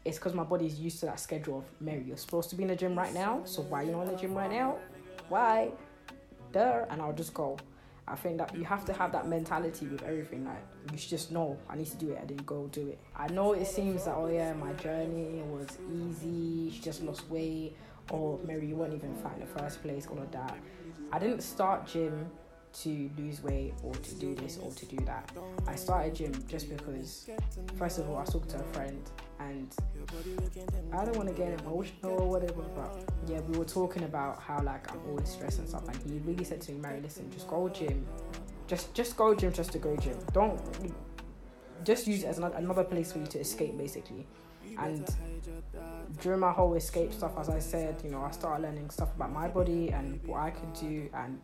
It's 0.04 0.18
because 0.18 0.34
my 0.34 0.42
body's 0.42 0.80
used 0.80 0.98
to 1.00 1.06
that 1.06 1.20
schedule 1.20 1.58
of 1.58 1.64
Mary. 1.80 2.02
You're 2.04 2.16
supposed 2.16 2.50
to 2.50 2.56
be 2.56 2.64
in 2.64 2.68
the 2.68 2.76
gym 2.76 2.98
right 2.98 3.14
now, 3.14 3.42
so 3.44 3.62
why 3.62 3.82
you 3.82 3.92
not 3.92 4.02
in 4.02 4.12
the 4.12 4.16
gym 4.16 4.34
right 4.34 4.50
now? 4.50 4.78
Why? 5.28 5.70
There, 6.50 6.88
and 6.90 7.00
I'll 7.00 7.12
just 7.12 7.32
go. 7.32 7.56
I 8.06 8.16
think 8.16 8.38
that 8.38 8.54
you 8.56 8.64
have 8.64 8.84
to 8.86 8.92
have 8.92 9.12
that 9.12 9.28
mentality 9.28 9.86
with 9.86 10.02
everything. 10.02 10.44
Like 10.44 10.64
you 10.90 10.98
should 10.98 11.10
just 11.10 11.30
know 11.30 11.58
I 11.68 11.76
need 11.76 11.86
to 11.86 11.96
do 11.96 12.10
it, 12.10 12.18
and 12.20 12.28
then 12.28 12.38
you 12.38 12.44
go 12.44 12.68
do 12.72 12.88
it. 12.88 12.98
I 13.16 13.28
know 13.28 13.52
it 13.52 13.66
seems 13.66 14.04
that 14.04 14.14
oh 14.16 14.28
yeah, 14.28 14.52
my 14.54 14.72
journey 14.74 15.42
was 15.48 15.68
easy. 15.92 16.70
She 16.70 16.80
just 16.80 17.02
lost 17.02 17.28
weight, 17.30 17.76
or 18.10 18.38
maybe 18.44 18.66
you 18.66 18.76
weren't 18.76 18.94
even 18.94 19.14
fat 19.16 19.34
in 19.34 19.40
the 19.40 19.60
first 19.60 19.82
place. 19.82 20.06
All 20.06 20.18
of 20.18 20.30
that. 20.32 20.56
I 21.12 21.18
didn't 21.18 21.42
start 21.42 21.86
gym 21.86 22.30
to 22.72 23.10
lose 23.18 23.42
weight 23.42 23.74
or 23.82 23.94
to 23.94 24.14
do 24.14 24.34
this 24.34 24.58
or 24.58 24.70
to 24.72 24.86
do 24.86 24.96
that. 25.04 25.30
I 25.66 25.74
started 25.74 26.14
gym 26.14 26.32
just 26.48 26.68
because, 26.68 27.28
first 27.76 27.98
of 27.98 28.08
all, 28.08 28.18
I 28.18 28.24
talked 28.24 28.50
to 28.50 28.58
a 28.58 28.62
friend 28.74 29.00
and 29.40 29.74
I 30.92 31.04
don't 31.04 31.16
want 31.16 31.28
to 31.28 31.34
get 31.34 31.60
emotional 31.60 32.20
or 32.20 32.28
whatever, 32.28 32.62
but 32.74 33.04
yeah, 33.26 33.40
we 33.40 33.58
were 33.58 33.64
talking 33.64 34.04
about 34.04 34.40
how 34.40 34.62
like 34.62 34.90
I'm 34.92 35.00
always 35.08 35.28
stressed 35.28 35.58
and 35.58 35.68
stuff, 35.68 35.86
and 35.88 35.96
he 36.10 36.18
really 36.20 36.44
said 36.44 36.60
to 36.62 36.72
me, 36.72 36.80
Mary, 36.80 37.00
listen, 37.00 37.30
just 37.30 37.48
go 37.48 37.68
gym, 37.68 38.06
just 38.66 38.94
just 38.94 39.16
go 39.16 39.34
gym 39.34 39.52
just 39.52 39.72
to 39.72 39.78
go 39.78 39.96
gym. 39.96 40.18
Don't 40.32 40.60
just 41.84 42.06
use 42.06 42.22
it 42.22 42.28
as 42.28 42.38
another 42.38 42.84
place 42.84 43.12
for 43.12 43.18
you 43.18 43.26
to 43.26 43.40
escape, 43.40 43.76
basically. 43.76 44.26
And 44.78 45.06
during 46.20 46.40
my 46.40 46.52
whole 46.52 46.74
escape 46.74 47.12
stuff, 47.12 47.32
as 47.38 47.48
I 47.48 47.58
said, 47.58 48.00
you 48.04 48.10
know, 48.10 48.22
I 48.22 48.30
started 48.30 48.62
learning 48.62 48.90
stuff 48.90 49.14
about 49.14 49.32
my 49.32 49.48
body 49.48 49.90
and 49.90 50.20
what 50.24 50.40
I 50.40 50.50
could 50.50 50.72
do. 50.74 51.10
And 51.14 51.38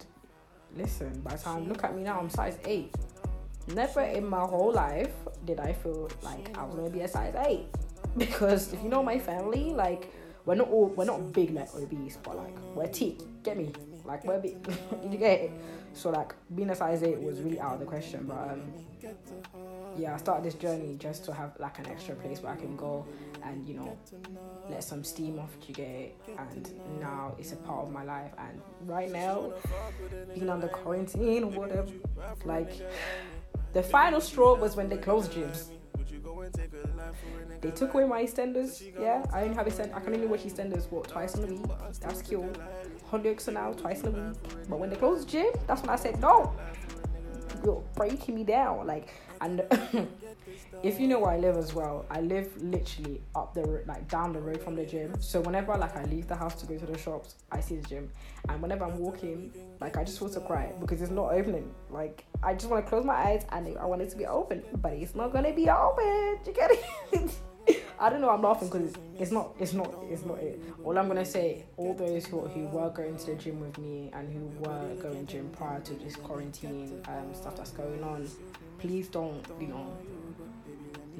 listen, 0.76 1.20
by 1.20 1.32
the 1.36 1.42
time 1.42 1.68
look 1.68 1.84
at 1.84 1.94
me 1.94 2.02
now, 2.02 2.18
I'm 2.18 2.30
size 2.30 2.58
eight. 2.64 2.94
Never 3.74 4.00
in 4.00 4.28
my 4.28 4.40
whole 4.40 4.72
life 4.72 5.12
did 5.44 5.60
I 5.60 5.72
feel 5.72 6.10
like 6.22 6.56
I 6.56 6.64
was 6.64 6.74
gonna 6.74 6.90
be 6.90 7.00
a 7.00 7.08
size 7.08 7.34
eight. 7.46 7.66
because 8.16 8.72
if 8.72 8.82
you 8.82 8.88
know 8.88 9.02
my 9.02 9.18
family, 9.18 9.70
like 9.70 10.12
we're 10.44 10.54
not 10.54 10.68
all 10.68 10.86
we're 10.86 11.04
not 11.04 11.32
big 11.32 11.50
like 11.50 11.74
obese, 11.74 12.18
but 12.22 12.36
like 12.36 12.56
we're 12.74 12.86
thick. 12.86 13.18
Get 13.42 13.56
me? 13.56 13.72
Like 14.04 14.24
we're 14.24 14.40
big. 14.40 14.56
You 15.10 15.18
get 15.18 15.40
it? 15.40 15.52
So 15.92 16.10
like 16.10 16.34
being 16.54 16.70
a 16.70 16.74
size 16.74 17.02
eight 17.02 17.20
was 17.20 17.40
really 17.40 17.60
out 17.60 17.74
of 17.74 17.80
the 17.80 17.86
question. 17.86 18.24
But 18.26 18.52
um, 18.52 18.72
yeah, 19.96 20.14
I 20.14 20.16
started 20.18 20.44
this 20.44 20.54
journey 20.54 20.96
just 20.98 21.24
to 21.26 21.32
have 21.32 21.52
like 21.58 21.78
an 21.78 21.86
extra 21.86 22.14
place 22.14 22.40
where 22.42 22.52
I 22.52 22.56
can 22.56 22.76
go 22.76 23.06
and 23.44 23.66
you 23.66 23.74
know 23.74 23.98
let 24.68 24.84
some 24.84 25.04
steam 25.04 25.38
off. 25.38 25.50
Do 25.60 25.68
you 25.68 25.74
get? 25.74 26.16
And 26.38 26.70
now 27.00 27.34
it's 27.38 27.52
a 27.52 27.56
part 27.56 27.86
of 27.86 27.92
my 27.92 28.04
life. 28.04 28.32
And 28.38 28.60
right 28.84 29.10
now, 29.10 29.52
being 30.34 30.50
under 30.50 30.68
quarantine 30.68 31.54
whatever, 31.54 31.90
like 32.44 32.70
the 33.72 33.82
final 33.82 34.20
straw 34.20 34.54
was 34.54 34.76
when 34.76 34.88
they 34.88 34.96
closed 34.96 35.32
gyms. 35.32 35.70
They 37.60 37.70
took 37.72 37.94
away 37.94 38.04
my 38.04 38.22
EastEnders. 38.22 38.82
Yeah, 38.98 39.24
I 39.32 39.42
only 39.42 39.56
have 39.56 39.66
extend. 39.66 39.92
I 39.92 40.00
can 40.00 40.14
only 40.14 40.26
watch 40.26 40.44
EastEnders 40.44 40.90
what 40.90 41.08
twice 41.08 41.34
in 41.34 41.44
a 41.44 41.46
week. 41.46 41.62
That's 42.00 42.22
cute. 42.22 42.58
Hollyoaks 43.10 43.52
now 43.52 43.72
twice 43.72 44.02
in 44.02 44.08
a 44.08 44.10
week. 44.10 44.36
But 44.68 44.78
when 44.78 44.90
they 44.90 44.96
closed 44.96 45.28
gym, 45.28 45.46
that's 45.66 45.80
when 45.80 45.90
I 45.90 45.96
said 45.96 46.20
no. 46.20 46.54
You're 47.64 47.82
breaking 47.94 48.34
me 48.34 48.44
down. 48.44 48.86
Like 48.86 49.08
and 49.40 49.62
if 50.82 50.98
you 50.98 51.06
know 51.06 51.20
where 51.20 51.30
I 51.30 51.38
live 51.38 51.56
as 51.56 51.74
well, 51.74 52.06
I 52.10 52.20
live 52.20 52.50
literally 52.62 53.20
up 53.34 53.54
the 53.54 53.82
like 53.86 54.08
down 54.08 54.32
the 54.32 54.40
road 54.40 54.62
from 54.62 54.74
the 54.74 54.84
gym. 54.84 55.14
So 55.20 55.40
whenever 55.40 55.76
like 55.76 55.96
I 55.96 56.04
leave 56.04 56.26
the 56.26 56.34
house 56.36 56.54
to 56.60 56.66
go 56.66 56.76
to 56.76 56.86
the 56.86 56.98
shops, 56.98 57.36
I 57.52 57.60
see 57.60 57.76
the 57.76 57.88
gym, 57.88 58.10
and 58.48 58.60
whenever 58.60 58.84
I'm 58.84 58.98
walking, 58.98 59.52
like 59.80 59.96
I 59.96 60.04
just 60.04 60.20
want 60.20 60.34
to 60.34 60.40
cry 60.40 60.72
because 60.80 61.02
it's 61.02 61.10
not 61.10 61.32
opening. 61.32 61.72
Like 61.90 62.24
I 62.42 62.54
just 62.54 62.68
want 62.70 62.84
to 62.84 62.88
close 62.88 63.04
my 63.04 63.14
eyes 63.14 63.44
and 63.52 63.76
I 63.78 63.86
want 63.86 64.02
it 64.02 64.10
to 64.10 64.16
be 64.16 64.26
open, 64.26 64.62
but 64.80 64.92
it's 64.92 65.14
not 65.14 65.32
gonna 65.32 65.54
be 65.54 65.68
open. 65.68 66.38
You 66.46 66.52
get 66.54 66.70
it? 66.70 67.30
I 68.00 68.10
don't 68.10 68.20
know. 68.20 68.30
I'm 68.30 68.42
laughing 68.42 68.68
because 68.68 68.92
it's 69.18 69.32
not. 69.32 69.54
It's 69.58 69.72
not. 69.72 69.92
It's 70.08 70.24
not 70.24 70.38
it. 70.38 70.62
All 70.84 70.96
I'm 70.96 71.08
gonna 71.08 71.24
say, 71.24 71.64
all 71.76 71.94
those 71.94 72.26
who 72.26 72.40
who 72.46 72.66
were 72.66 72.90
going 72.90 73.16
to 73.16 73.26
the 73.26 73.34
gym 73.34 73.60
with 73.60 73.76
me 73.78 74.10
and 74.12 74.32
who 74.32 74.46
were 74.60 74.94
going 75.02 75.26
to 75.26 75.32
gym 75.32 75.50
prior 75.50 75.80
to 75.80 75.94
this 75.94 76.16
quarantine 76.16 77.02
um, 77.08 77.34
stuff 77.34 77.56
that's 77.56 77.72
going 77.72 78.02
on, 78.04 78.28
please 78.78 79.08
don't. 79.08 79.44
You 79.60 79.68
know, 79.68 79.96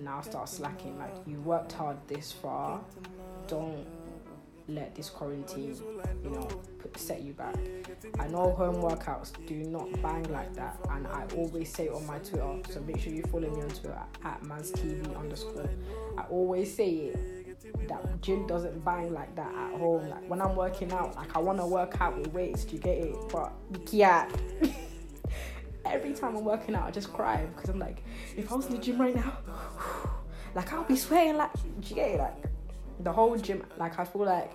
now 0.02 0.20
start 0.20 0.48
slacking. 0.48 0.98
Like 0.98 1.14
you 1.26 1.40
worked 1.40 1.72
hard 1.72 1.96
this 2.06 2.32
far. 2.32 2.80
Don't 3.48 3.86
let 4.68 4.94
this 4.94 5.08
quarantine, 5.10 5.76
you 6.22 6.30
know, 6.30 6.48
set 6.96 7.22
you 7.22 7.32
back. 7.32 7.56
I 8.18 8.28
know 8.28 8.52
home 8.52 8.76
workouts 8.76 9.32
do 9.46 9.56
not 9.56 9.90
bang 10.02 10.24
like 10.32 10.54
that, 10.54 10.78
and 10.90 11.06
I 11.06 11.24
always 11.36 11.72
say 11.72 11.88
on 11.88 12.06
my 12.06 12.18
Twitter, 12.18 12.56
so 12.70 12.80
make 12.80 13.00
sure 13.00 13.12
you 13.12 13.22
follow 13.24 13.50
me 13.50 13.62
on 13.62 13.68
Twitter 13.68 13.98
at 14.24 14.42
manstv 14.42 15.18
underscore. 15.18 15.70
I 16.16 16.22
always 16.24 16.74
say 16.74 16.90
it 16.90 17.38
that 17.88 18.20
gym 18.22 18.46
doesn't 18.46 18.84
bang 18.84 19.12
like 19.12 19.34
that 19.36 19.52
at 19.54 19.78
home. 19.78 20.08
Like 20.08 20.28
when 20.28 20.40
I'm 20.40 20.56
working 20.56 20.92
out, 20.92 21.16
like 21.16 21.34
I 21.36 21.40
want 21.40 21.58
to 21.58 21.66
work 21.66 22.00
out 22.00 22.16
with 22.16 22.32
weights, 22.32 22.64
do 22.64 22.76
you 22.76 22.82
get 22.82 22.98
it? 22.98 23.16
But 23.30 23.52
yeah. 23.92 24.28
Every 25.84 26.12
time 26.12 26.36
I'm 26.36 26.44
working 26.44 26.74
out, 26.74 26.86
I 26.86 26.90
just 26.90 27.12
cry 27.12 27.46
because 27.46 27.70
I'm 27.70 27.78
like, 27.78 28.02
if 28.36 28.52
I 28.52 28.56
was 28.56 28.66
in 28.66 28.72
the 28.72 28.78
gym 28.78 29.00
right 29.00 29.14
now, 29.14 29.38
like 30.54 30.72
I'll 30.72 30.84
be 30.84 30.96
sweating 30.96 31.36
like, 31.36 31.52
do 31.54 31.88
you 31.88 31.94
get 31.94 32.10
it? 32.10 32.18
Like 32.18 32.47
the 33.00 33.12
whole 33.12 33.36
gym, 33.36 33.64
like 33.78 33.98
I 33.98 34.04
feel 34.04 34.24
like 34.24 34.52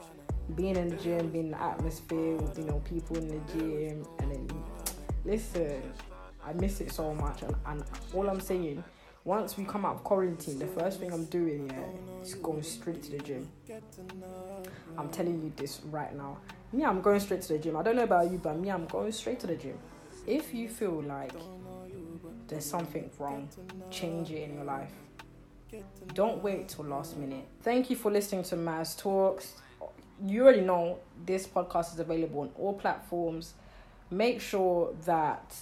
being 0.56 0.75
in 0.75 0.89
the 0.89 0.95
gym, 0.97 1.29
being 1.29 1.45
in 1.45 1.51
the 1.51 1.62
atmosphere 1.62 2.36
with 2.36 2.58
you 2.58 2.65
know 2.65 2.82
people 2.86 3.17
in 3.17 3.27
the 3.27 3.53
gym, 3.53 4.06
and 4.19 4.32
then 4.32 4.63
listen, 5.25 5.82
I 6.45 6.53
miss 6.53 6.82
it 6.82 6.91
so 6.91 7.13
much. 7.13 7.41
And, 7.41 7.56
and 7.65 7.84
all 8.13 8.29
I'm 8.29 8.41
saying, 8.41 8.84
once 9.23 9.58
we 9.58 9.63
come 9.63 9.86
out 9.86 9.95
of 9.95 10.03
quarantine, 10.03 10.60
the 10.60 10.67
first 10.67 10.99
thing 10.99 11.13
I'm 11.13 11.25
doing 11.25 11.69
yeah, 11.69 12.21
is 12.21 12.36
going 12.36 12.63
straight 12.63 13.01
to 13.03 13.12
the 13.12 13.19
gym. 13.19 13.47
I'm 14.97 15.10
telling 15.10 15.41
you 15.41 15.53
this 15.56 15.82
right 15.86 16.13
now. 16.15 16.38
Me, 16.73 16.84
I'm 16.84 17.01
going 17.01 17.19
straight 17.19 17.41
to 17.43 17.53
the 17.53 17.60
gym. 17.60 17.77
I 17.77 17.84
don't 17.84 17.95
know 17.95 18.03
about 18.03 18.32
you, 18.32 18.38
but 18.38 18.58
me, 18.58 18.69
I'm 18.69 18.86
going 18.88 19.12
straight 19.12 19.39
to 19.41 19.47
the 19.47 19.56
gym. 19.56 19.77
If 20.27 20.53
you 20.53 20.67
feel 20.67 21.01
like 21.03 21.34
there's 22.47 22.65
something 22.65 23.10
wrong, 23.19 23.47
change 23.89 24.32
it 24.32 24.49
in 24.49 24.56
your 24.56 24.63
life 24.63 24.91
don't 26.14 26.44
wait 26.44 26.70
till 26.70 26.86
last 26.86 27.18
minute. 27.18 27.46
Thank 27.62 27.90
you 27.90 27.96
for 27.96 28.12
listening 28.12 28.44
to 28.44 28.56
Maz 28.56 28.98
Talks. 28.98 29.54
You 30.26 30.44
already 30.44 30.62
know 30.62 31.00
this 31.26 31.48
podcast 31.48 31.94
is 31.94 32.00
available 32.00 32.42
on 32.42 32.52
all 32.58 32.74
platforms. 32.74 33.54
Make 34.12 34.42
sure 34.42 34.94
that 35.06 35.56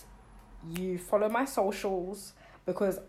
you 0.78 0.98
follow 0.98 1.30
my 1.30 1.46
socials 1.46 2.34
because 2.66 3.00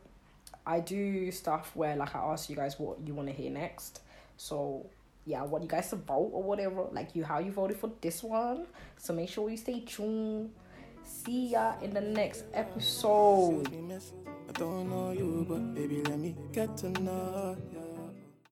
I 0.67 0.81
do 0.81 1.31
stuff 1.33 1.73
where 1.75 1.97
like 1.97 2.15
I 2.15 2.21
ask 2.21 2.49
you 2.49 2.57
guys 2.57 2.79
what 2.79 2.99
you 3.07 3.15
want 3.15 3.29
to 3.29 3.35
hear 3.35 3.51
next. 3.51 4.01
So 4.37 4.87
yeah, 5.25 5.43
I 5.43 5.47
want 5.47 5.65
you 5.65 5.69
guys 5.69 5.91
to 5.91 5.97
vote 5.97 6.31
or 6.33 6.43
whatever, 6.43 6.85
like 6.93 7.15
you 7.15 7.25
how 7.25 7.39
you 7.39 7.53
voted 7.53 7.77
for 7.77 7.91
this 8.01 8.23
one. 8.23 8.67
So 8.97 9.13
make 9.13 9.29
sure 9.29 9.51
you 9.51 9.57
stay 9.57 9.81
tuned. 9.81 10.51
See 11.05 11.53
ya 11.53 11.75
in 11.83 11.93
the 11.93 12.01
next 12.01 12.45
episode. 12.55 13.69
I 13.69 14.53
don't 14.53 14.91
know 14.91 15.13
you, 15.13 15.47
but 15.49 15.75
baby, 15.75 16.03
let 16.03 16.19
me 16.19 16.35
get 16.53 16.77
to 16.79 16.91
know 16.91 17.57
you. 17.73 17.92